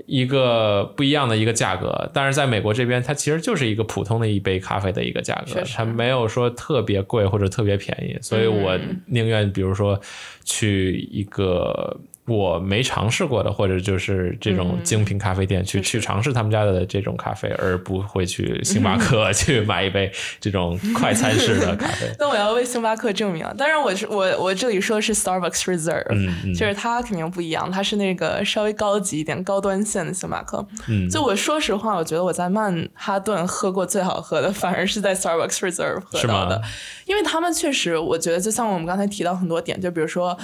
[0.05, 2.09] 一个不一样的一个价格。
[2.13, 8.17] 但是在美国这边，它其实就是一个普通的一杯咖啡的一个价格它没有说特别贵或者特别便宜。
[8.21, 9.99] 所以我宁愿比如说
[10.45, 11.99] 去一个。
[12.27, 22.09] 我没尝试过的，或者就是这种精品咖啡店去、去尝试他们家的这种咖啡，而不会去星巴克 去买一杯这种快餐式的咖啡。
[22.17, 23.53] 那我要为星巴克证明啊！
[23.55, 30.65] 当然我是我我这里说的是 Starbucks Reserve，、嗯嗯就是它肯定不一样，它是那个稍微高级一点、高端线的星巴克。
[30.87, 36.59] 嗯就我说实话，我觉得我在曼哈顿喝过最好喝的，反而是在 Starbucks Reserve 喝到的，
[37.05, 40.35] 因为他们确实，我觉得就像我们刚才提到很多点，就比如说。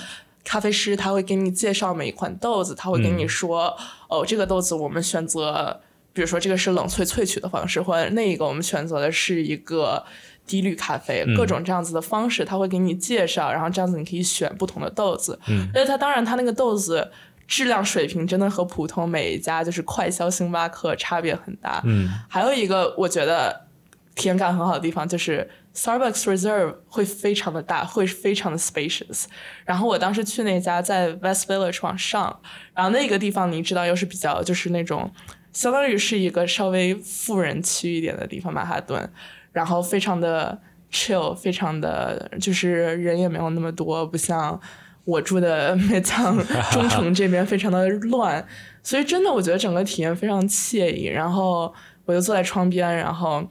[0.43, 3.17] 咖啡师他会给你介绍每一款豆子，他会跟嗯。
[3.17, 3.75] 你说，
[4.07, 5.81] 哦，这个豆子我们选择
[6.13, 10.03] 比如说这个是冷萃萃取的方式，或者那一个我们选择的是一个
[10.45, 15.39] 低滤咖啡，各种这样子的方式，他会给你介绍，然后这样子你可以选不同的豆子。
[15.47, 17.09] 嗯，因为它当然它那个豆子
[17.47, 21.81] 质量水平真的和普通每一家就是快消星巴克差别很大。
[21.85, 23.67] 嗯，还有一个我觉得
[24.15, 29.25] 体验感很好的地方就是 Starbucks Reserve 会非常的大，会非常的 spacious。
[29.65, 32.39] 然后我当时去那家在 West Village 往上，
[32.73, 35.09] 然后那个地方你知道又是比较就是那种
[35.53, 39.09] 相当于是一个稍微富人区一点的地方，曼哈顿，
[39.51, 40.61] 然后非常的
[40.91, 44.59] chill，非常的就是人也没有那么多，不像
[45.05, 46.37] 我住的 像
[46.71, 48.45] 中城这边非常的乱，
[48.83, 51.05] 所以真的我觉得整个体验非常惬意。
[51.05, 51.73] 然后
[52.05, 53.41] 我就坐在窗边，然后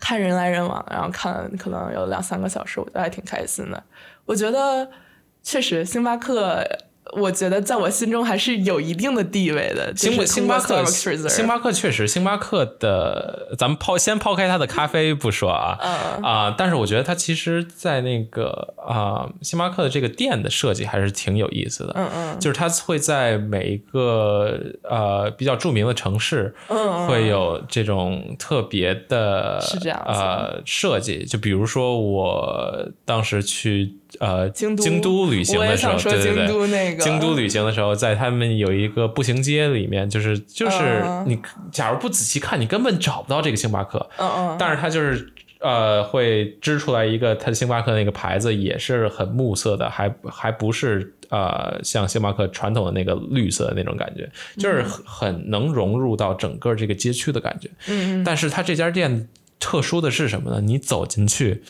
[0.00, 3.80] 看人来人往，然后看可能有两三个小时，我觉得还挺开心的。
[4.24, 4.90] 我觉得
[5.42, 6.66] 确实星巴克。
[7.12, 9.92] 我觉得在我心中还是有一定的地位的。
[9.96, 16.22] 星就是星巴克，星巴克确实，星巴克的，咱们抛先抛开它的咖啡不说啊，嗯。
[16.22, 22.38] 啊、但是我觉得它其实，在那个啊、星巴克的这个店的设计还是挺有意思的，嗯嗯。
[22.38, 41.40] 就是它会在每一个呃比较著名的城市，嗯会有这种特别的是这样子呃设计，就比如说我当时去呃京都京都旅行的时候，对对对，京都那个京都旅行的时候，在他们有一个步行街里面，就是就是嗯你
[41.70, 45.32] 假如不仔细看，你根本找不到这个星巴克，嗯嗯，但是它就是。
[45.62, 57.68] 呃，会支出来一个它星巴克那个牌子，也是很木色的，还还不是呃像星巴克传统的那个绿色的那种感觉，就是很很能融入到整个这个街区的感觉。
[57.88, 60.62] 嗯嗯，但是它这家店特殊的是什么呢？
[60.62, 61.62] 你走进去，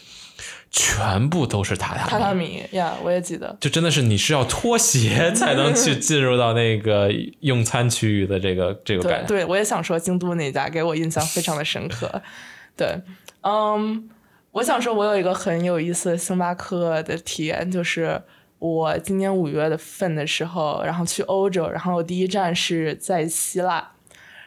[0.70, 3.56] 全部都是榻榻米，榻榻米呀，我也记得。
[3.60, 7.10] 就真的是你是要脱鞋才能去进入到那个
[7.40, 9.26] 用餐区域的这个这个感觉。
[9.26, 12.22] 对对，我也想说京都那家给我印象非常的深刻。
[12.76, 13.00] 对，
[13.42, 14.08] 嗯，
[14.52, 18.22] 我想说，我有一个很有意思的星巴克的体验，就是
[18.60, 23.90] 我今年五月的份的时候，然后去欧洲，然后第一站是在希腊，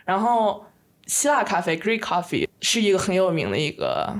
[0.05, 0.65] 然后
[1.05, 4.13] 希腊咖啡 （Greek coffee） 是一个很有名的一个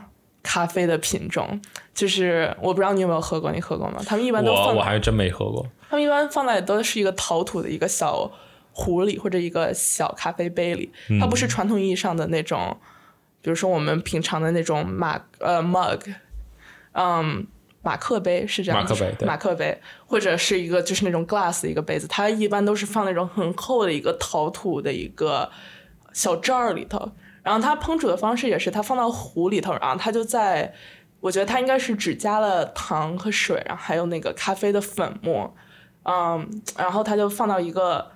[0.44, 1.62] 咖啡的品种，
[1.94, 4.02] 就是我不知道你有没有喝过，你喝过吗？
[4.06, 5.66] 他们一般都放我我还真没喝过。
[5.90, 8.32] 他们一般放在都是一个陶土的一个小
[8.72, 12.78] 壶里或者一个小咖啡杯里，它不是传统意义上的那种，
[13.42, 16.00] 比如说我们平常的那种马呃 mug，
[16.94, 17.48] 嗯。
[17.86, 25.52] 马克杯是这样子，马克杯对马克杯，或者是一个就是那种 glass 的一个杯子，它一般都是放那种很厚的一个陶土的一个
[26.14, 27.12] 小罩儿里头。
[27.44, 30.74] 然后它烹煮的方式也是，它放到壶里头，然后它就在，
[31.24, 35.56] 我觉得它应该是只加了糖和水，然后还有那个咖啡的粉末，
[36.04, 38.12] 嗯，然后它就放到一个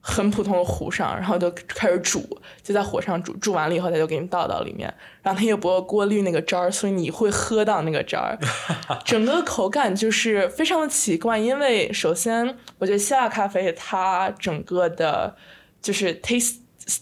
[0.00, 8.38] 很普通的壶上，然后就开始煮，就在火上煮，煮完了以后，它就给你倒到里面，然后它也不会过滤那个汁儿，所以你会喝到那个汁儿，
[9.04, 15.34] 整个口感就是非常的奇怪，因为首先我觉得希腊咖啡它整个的
[15.82, 16.58] 就是 taste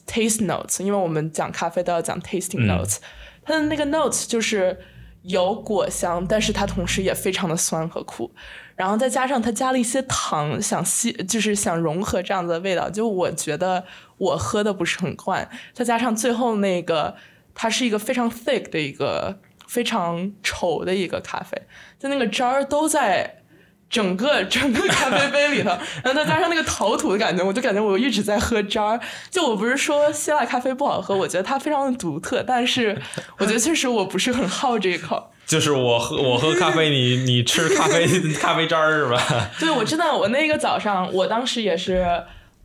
[0.06, 2.68] taste notes，因为我们讲咖啡都要讲 tasting 嗯。
[2.68, 2.96] notes，、
[3.44, 4.80] 它的那个 notes 就是
[5.26, 8.30] 有果香，但是它同时也非常的酸和苦，
[8.74, 13.84] 然后再加上它加了一些糖，想吸就是想融合这样子的味道，就我觉得
[14.18, 17.14] 我喝的不是很惯，再加上最后那个
[17.54, 21.60] 它是一个非常 thick 的一个非常稠的一个咖啡，
[21.98, 23.42] 就那个汁儿都在。
[23.88, 25.70] 整个整个咖啡杯里头，
[26.02, 29.00] 然后再加上那个陶土的感觉，我就感觉我一直在喝渣儿。
[29.30, 33.00] 就我不是说希腊咖啡不好喝，我觉得它非常的独特，但是
[33.38, 35.30] 我觉得确实我不是很好这一口。
[35.46, 39.48] 就是我喝我喝咖啡，你你吃咖啡 咖啡渣儿是吧？
[39.60, 42.04] 对，我知道，我那个早上，我当时也是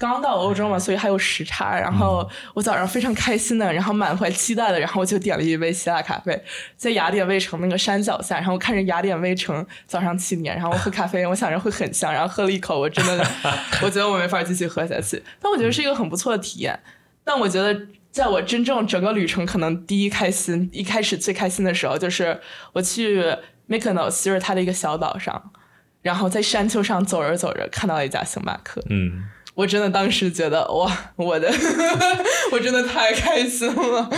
[0.10, 1.80] 刚到欧洲嘛，所以还有时差。
[1.80, 6.44] 然后我早上非常开心的，然后满怀期待的，然后我就点了一杯希腊咖啡，
[6.76, 13.26] 在雅典卫城那个山脚下，然后看着雅典卫城早上七点，然后我喝咖啡，我想着会很香，然后喝了一口，我真的，
[13.84, 15.22] 我觉得我没法继续喝下去。
[15.40, 16.80] 但我觉得是一个很不错的体验。
[17.24, 17.80] 但我觉得，
[18.10, 22.40] 在我真正整个旅程可能第一开心，一开始最开心的时候，就是
[22.74, 23.24] 我去
[23.70, 25.52] Mykonos，就是它的一个小岛上，
[26.02, 28.84] 然后在山丘上走着走着，看到了一家星巴克。
[28.90, 31.52] 嗯，我真的当时觉得哇，我的，
[32.52, 34.10] 我真的太开心了！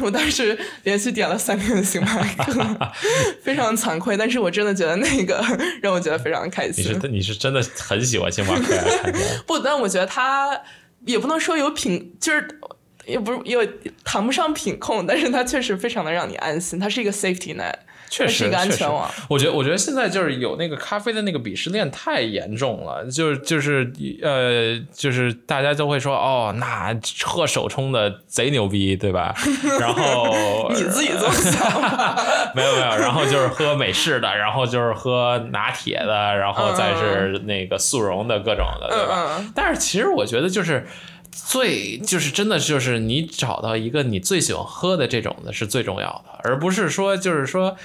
[0.00, 2.92] 我当时连续点了三天的星巴克，
[3.44, 5.44] 非常惭愧，但是我真的觉得那个
[5.82, 7.00] 让我觉得非常开心你心。
[7.00, 8.82] 是你是真的很喜欢星巴克呀？
[9.02, 10.58] 看起来 不，但我觉得他
[11.06, 12.60] 也不能说有品，就是
[13.06, 13.60] 也不是有
[14.02, 17.74] 谈不上品控，但是他确实非常的让你安心，它是一个 safety net。
[18.10, 19.10] 确实是一个安确实全网。
[19.28, 23.90] 我觉得，我觉得现在就是有那个咖啡的那个鄙视链太严重了，就是就是
[24.22, 26.94] 呃，就是大家都会说哦，那
[27.24, 29.34] 喝手冲的贼牛逼，对吧？
[29.78, 32.20] 然后 你自己这么想 吧？
[32.54, 39.36] 没有没有，然后就是喝美式的，然后就是喝拿铁的，然后再是那个速溶的各种的，对吧？
[39.38, 40.86] 嗯但是其实我觉得就是。
[41.32, 47.76] 最就是真的就是你找到一个你最喜欢喝的这种的是最重要的，而不是说就是说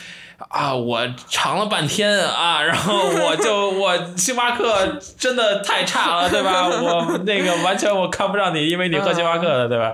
[0.49, 6.67] 啊我尝了半天啊，然后我就我星巴克真的太差了，对吧？
[6.67, 9.93] 我那个完全我看不上你，因为你喝星巴克的，对吧？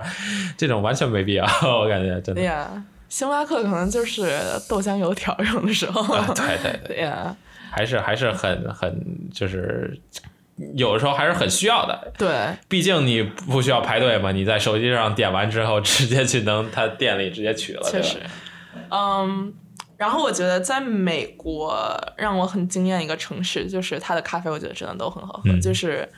[0.56, 2.40] 这种完全没必要，我感觉真的。
[2.40, 2.68] 对呀，
[3.08, 6.00] 星巴克可能就是豆浆油条用的时候。
[6.14, 7.34] 啊，对对对， 对呀，
[7.70, 9.96] 还是还是很很就是
[10.76, 12.12] 有的时候还是很需要的。
[12.18, 18.18] 对，毕竟你不需要排队嘛，你在手机上点完之后，直接去能他店里直接取了，确实，
[18.90, 19.54] 嗯。
[19.98, 26.08] 然后我觉得在美国让我很惊艳一个城市，就是它的咖啡，我觉得真的都很好喝，嗯就是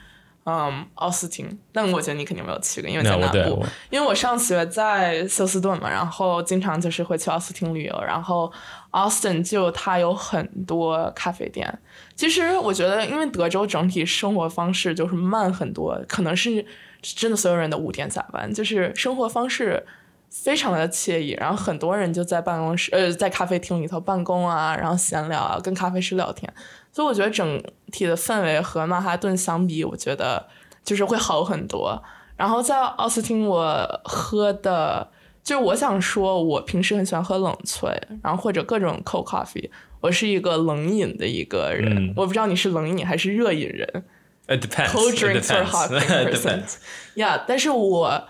[0.44, 1.58] 嗯奥斯汀。
[1.72, 3.66] 但我觉得你肯定没有去过，因为在南部我。
[3.90, 8.52] 因为我上学在休斯顿嘛，然后经常就是会去奥斯汀旅游，然后
[8.90, 11.78] Austin 就它有很多咖啡店。
[12.14, 16.64] 其实我觉得，因为德州整体生活方式就是慢很多，可能是
[17.02, 19.84] 真的所有人的五点下班，就是生活方式
[20.30, 21.30] 非常的惬意。
[21.32, 26.52] 然后很多人就在办公室，呃，在咖啡厅里头办公啊，然后闲聊啊，跟咖啡师聊天。
[26.92, 30.46] 所以我觉得整体的氛围和曼哈顿相比，我觉得
[30.84, 32.02] 就是会好很多。
[32.36, 35.08] 然后在奥斯汀，我喝的
[35.42, 39.70] 就是我想说，我平时很喜欢喝冷萃，然后或者各种 cold coffee。
[40.00, 44.04] 我是一个冷饮的一个人，嗯我不知道你是冷饮还是热饮人
[44.46, 46.74] It depends.，cold drinks or hot It drink person depends.。
[47.14, 48.28] 呀，但是我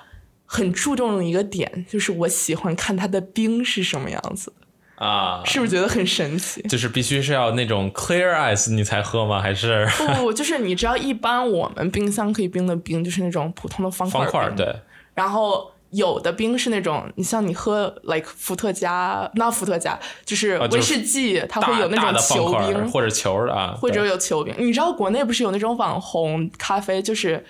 [0.55, 4.53] 很注重的一个点就是我喜欢看它的冰是什么样子
[4.99, 6.63] 的，啊，是不是觉得很神奇？
[6.69, 9.41] 就是必须是要那种 clear ice 你才喝吗？
[9.43, 14.55] 还是不不，就是你知道，一般我们冰箱可以冰的冰就是那种普通的方块方块儿？
[14.55, 14.73] 对，
[15.15, 24.55] 然后有的冰是那种，你像你喝 like 伏特加，那伏特加就是威啊就是士忌，它会有那种球冰，或者球的啊，或者有球冰。
[24.59, 27.45] 你知道国内不是有那种网红咖啡，就是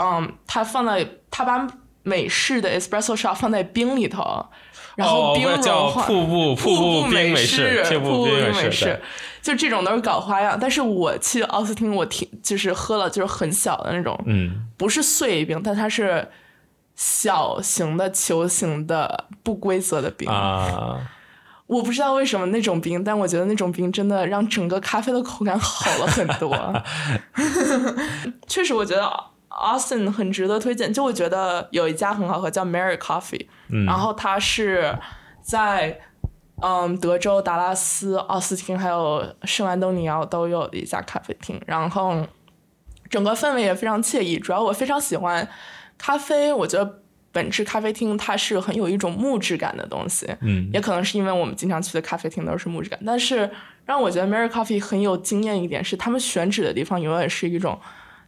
[0.00, 1.66] 嗯，它放在它把
[2.02, 4.44] 美式的 espresso shot 放在冰里头，
[4.96, 6.06] 然后哦冰融叫化。
[6.06, 9.00] 瀑布瀑布冰美式，瀑瀑布冰美式，
[9.40, 10.58] 就这种都是搞花样。
[10.60, 16.28] 但是我去奥斯汀，我听就是喝了就是很小的那种，嗯，不是碎冰，但它是
[16.96, 20.28] 小型的球形的不规则的冰。
[20.28, 21.00] 啊，
[21.66, 26.54] 我不知道为什么那种冰，但我觉得那种冰真的让整个咖啡的口感好了很多。
[28.46, 29.10] 确实，我觉得
[29.60, 30.92] Austin 很值得推荐。
[30.92, 33.46] 就我觉得有一家很好喝，叫 Mary Coffee，、
[33.86, 34.96] 然后它是
[35.40, 36.00] 在
[36.60, 42.26] 嗯德州达拉斯、奥斯汀还有圣安东尼奥都有一家咖啡厅，然后
[43.08, 44.38] 整个氛围也非常惬意。
[44.38, 45.48] 主要我非常喜欢
[45.98, 46.98] 咖啡，我觉得。
[47.34, 53.50] 本质咖啡厅它是很有一种木质感的东西，嗯，也可能是因为我们经常去的咖啡厅都是木质感，但是
[53.86, 57.80] 让我觉得 Mary Coffee 很有经验一点是，他们选址的地方永远是一种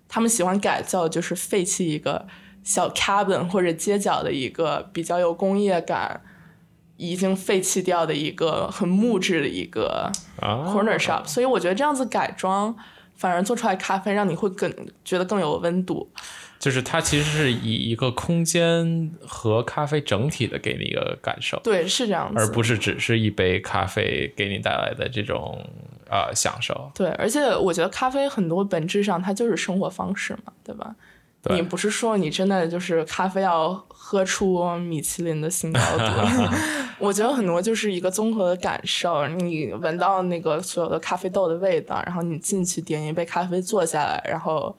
[0.09, 2.27] 他们喜欢改造，就是废弃一个
[2.63, 6.21] 小 cabin 或者街角的一个比较有工业感、
[6.97, 10.65] 已经废弃掉的一个很木质的一个啊。
[10.73, 12.75] corner shop，所以我觉得这样子改装
[13.15, 14.73] 反而做出来咖啡让你会更
[15.05, 16.11] 觉得更有温度。
[16.61, 25.69] 就是它其实是以一个空间和咖啡整体的给你一个感受，对，是这样子，而不是只是一杯咖啡给你带来的这种
[26.15, 26.91] 呃享受。
[26.95, 30.95] 对，而且我觉得咖啡很多本质上它就是生活方式嘛，对吧？
[31.43, 36.05] 对你不是说你真的就是咖啡要喝出米其林的新高度，
[36.99, 39.27] 我觉得很多就是一个综合的感受。
[39.29, 44.75] 你闻到那个所有的咖啡豆的味道，然后你进去点一杯咖啡，坐下来，然后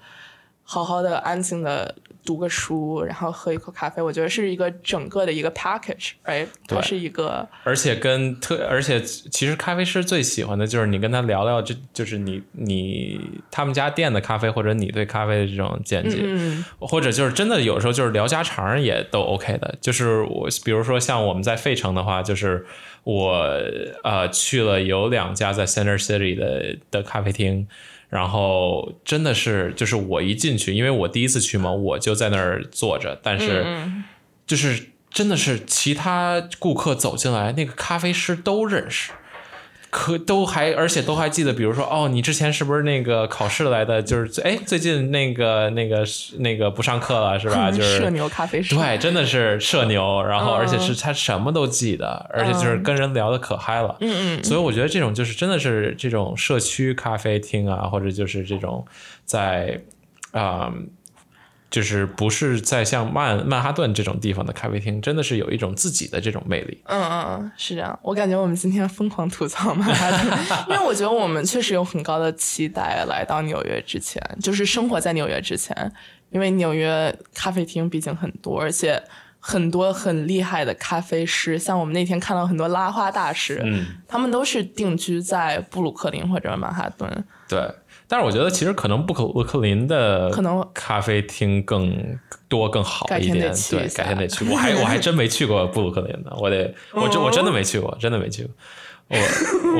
[0.63, 1.93] 好好的安静的
[2.25, 13.21] 读个书，然后喝一口咖啡，我觉得是一个整个的一个 package，哎，它是一个而且跟特，而且其实咖啡师最喜欢的就是你跟他聊聊，这就是你你
[13.51, 19.75] 他们家店的咖啡，或者你对咖啡的这种见解，嗯或者就是真的有时候就是聊家常也都 OK 的。
[19.79, 22.65] 就是我比如说像我们在费城的话，就是
[23.03, 23.45] 我
[24.03, 27.67] 呃去了有两家在 Center City 的的咖啡厅。
[28.09, 34.03] 然后真的是，就是我一进去，因为我第一次去嘛，我就在那儿坐着，但是嗯
[34.47, 39.11] 就是真的是其他顾客走进来，那个咖啡师都认识，
[39.97, 44.03] 可都还，而且都还记得，比如说，哦，你之前是不是那个考试来的？
[44.03, 46.03] 就是，哎，最近那个那个
[46.39, 47.71] 那个不上课了是吧？
[47.71, 53.95] 就是社牛咖啡师，对，真的是社牛，然后嗯而且是他什么都记得，而且就是跟人聊的可嗨了。
[54.01, 58.85] 嗯嗯，所以我觉得这种就是真的是这种社区咖啡厅啊，或者就是这种
[59.23, 59.79] 在
[60.31, 60.73] 啊、
[61.71, 66.81] 就是不是在像曼曼哈顿这种地方的咖啡厅，真的是有一种自己的这种魅力。
[66.85, 67.97] 嗯嗯嗯，是这样。
[68.01, 70.39] 我感觉我们今天疯狂吐槽曼哈顿，
[70.69, 75.91] 因为我觉得我们确实有很高的期待来到纽约之前，就是生活在纽约之前，
[76.29, 79.03] 因为纽约咖啡厅毕竟很多，而且
[79.39, 87.25] 很多很厉害的咖啡师，像我们那天看到很多拉花大师，嗯，他们都是定居在布鲁克林或者曼哈顿。
[87.49, 87.59] 对。
[88.07, 94.45] 但是我觉得其实可能布鲁克林的可能咖啡厅更多更好一点，对，改天得去。
[94.49, 98.51] 我还我还真没去过布鲁克林呢，我得我真我真的没去过，真的没去过。
[99.07, 99.17] 我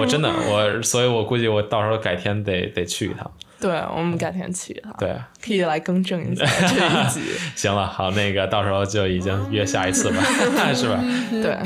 [0.02, 3.32] 我真的我，所以我估计我到时候改天得得去一趟。
[3.60, 7.22] 对，我们改天去一趟，对，可以来更正一下 这一集。
[7.56, 10.22] 行了，好，那个到时候就已经约下一次吧，
[10.76, 11.04] 是吧？
[11.32, 11.58] 对，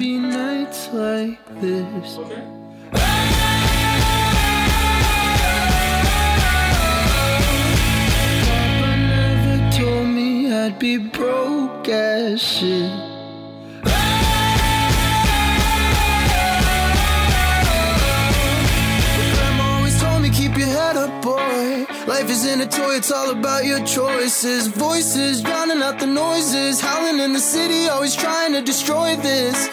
[10.80, 12.90] be broke as shit.
[13.84, 13.92] But
[19.36, 21.86] Grandma always told me keep your head up, boy.
[22.08, 24.68] Life isn't a toy, it's all about your choices.
[24.68, 29.68] Voices drowning out the noises, howling in the city, always trying to destroy this.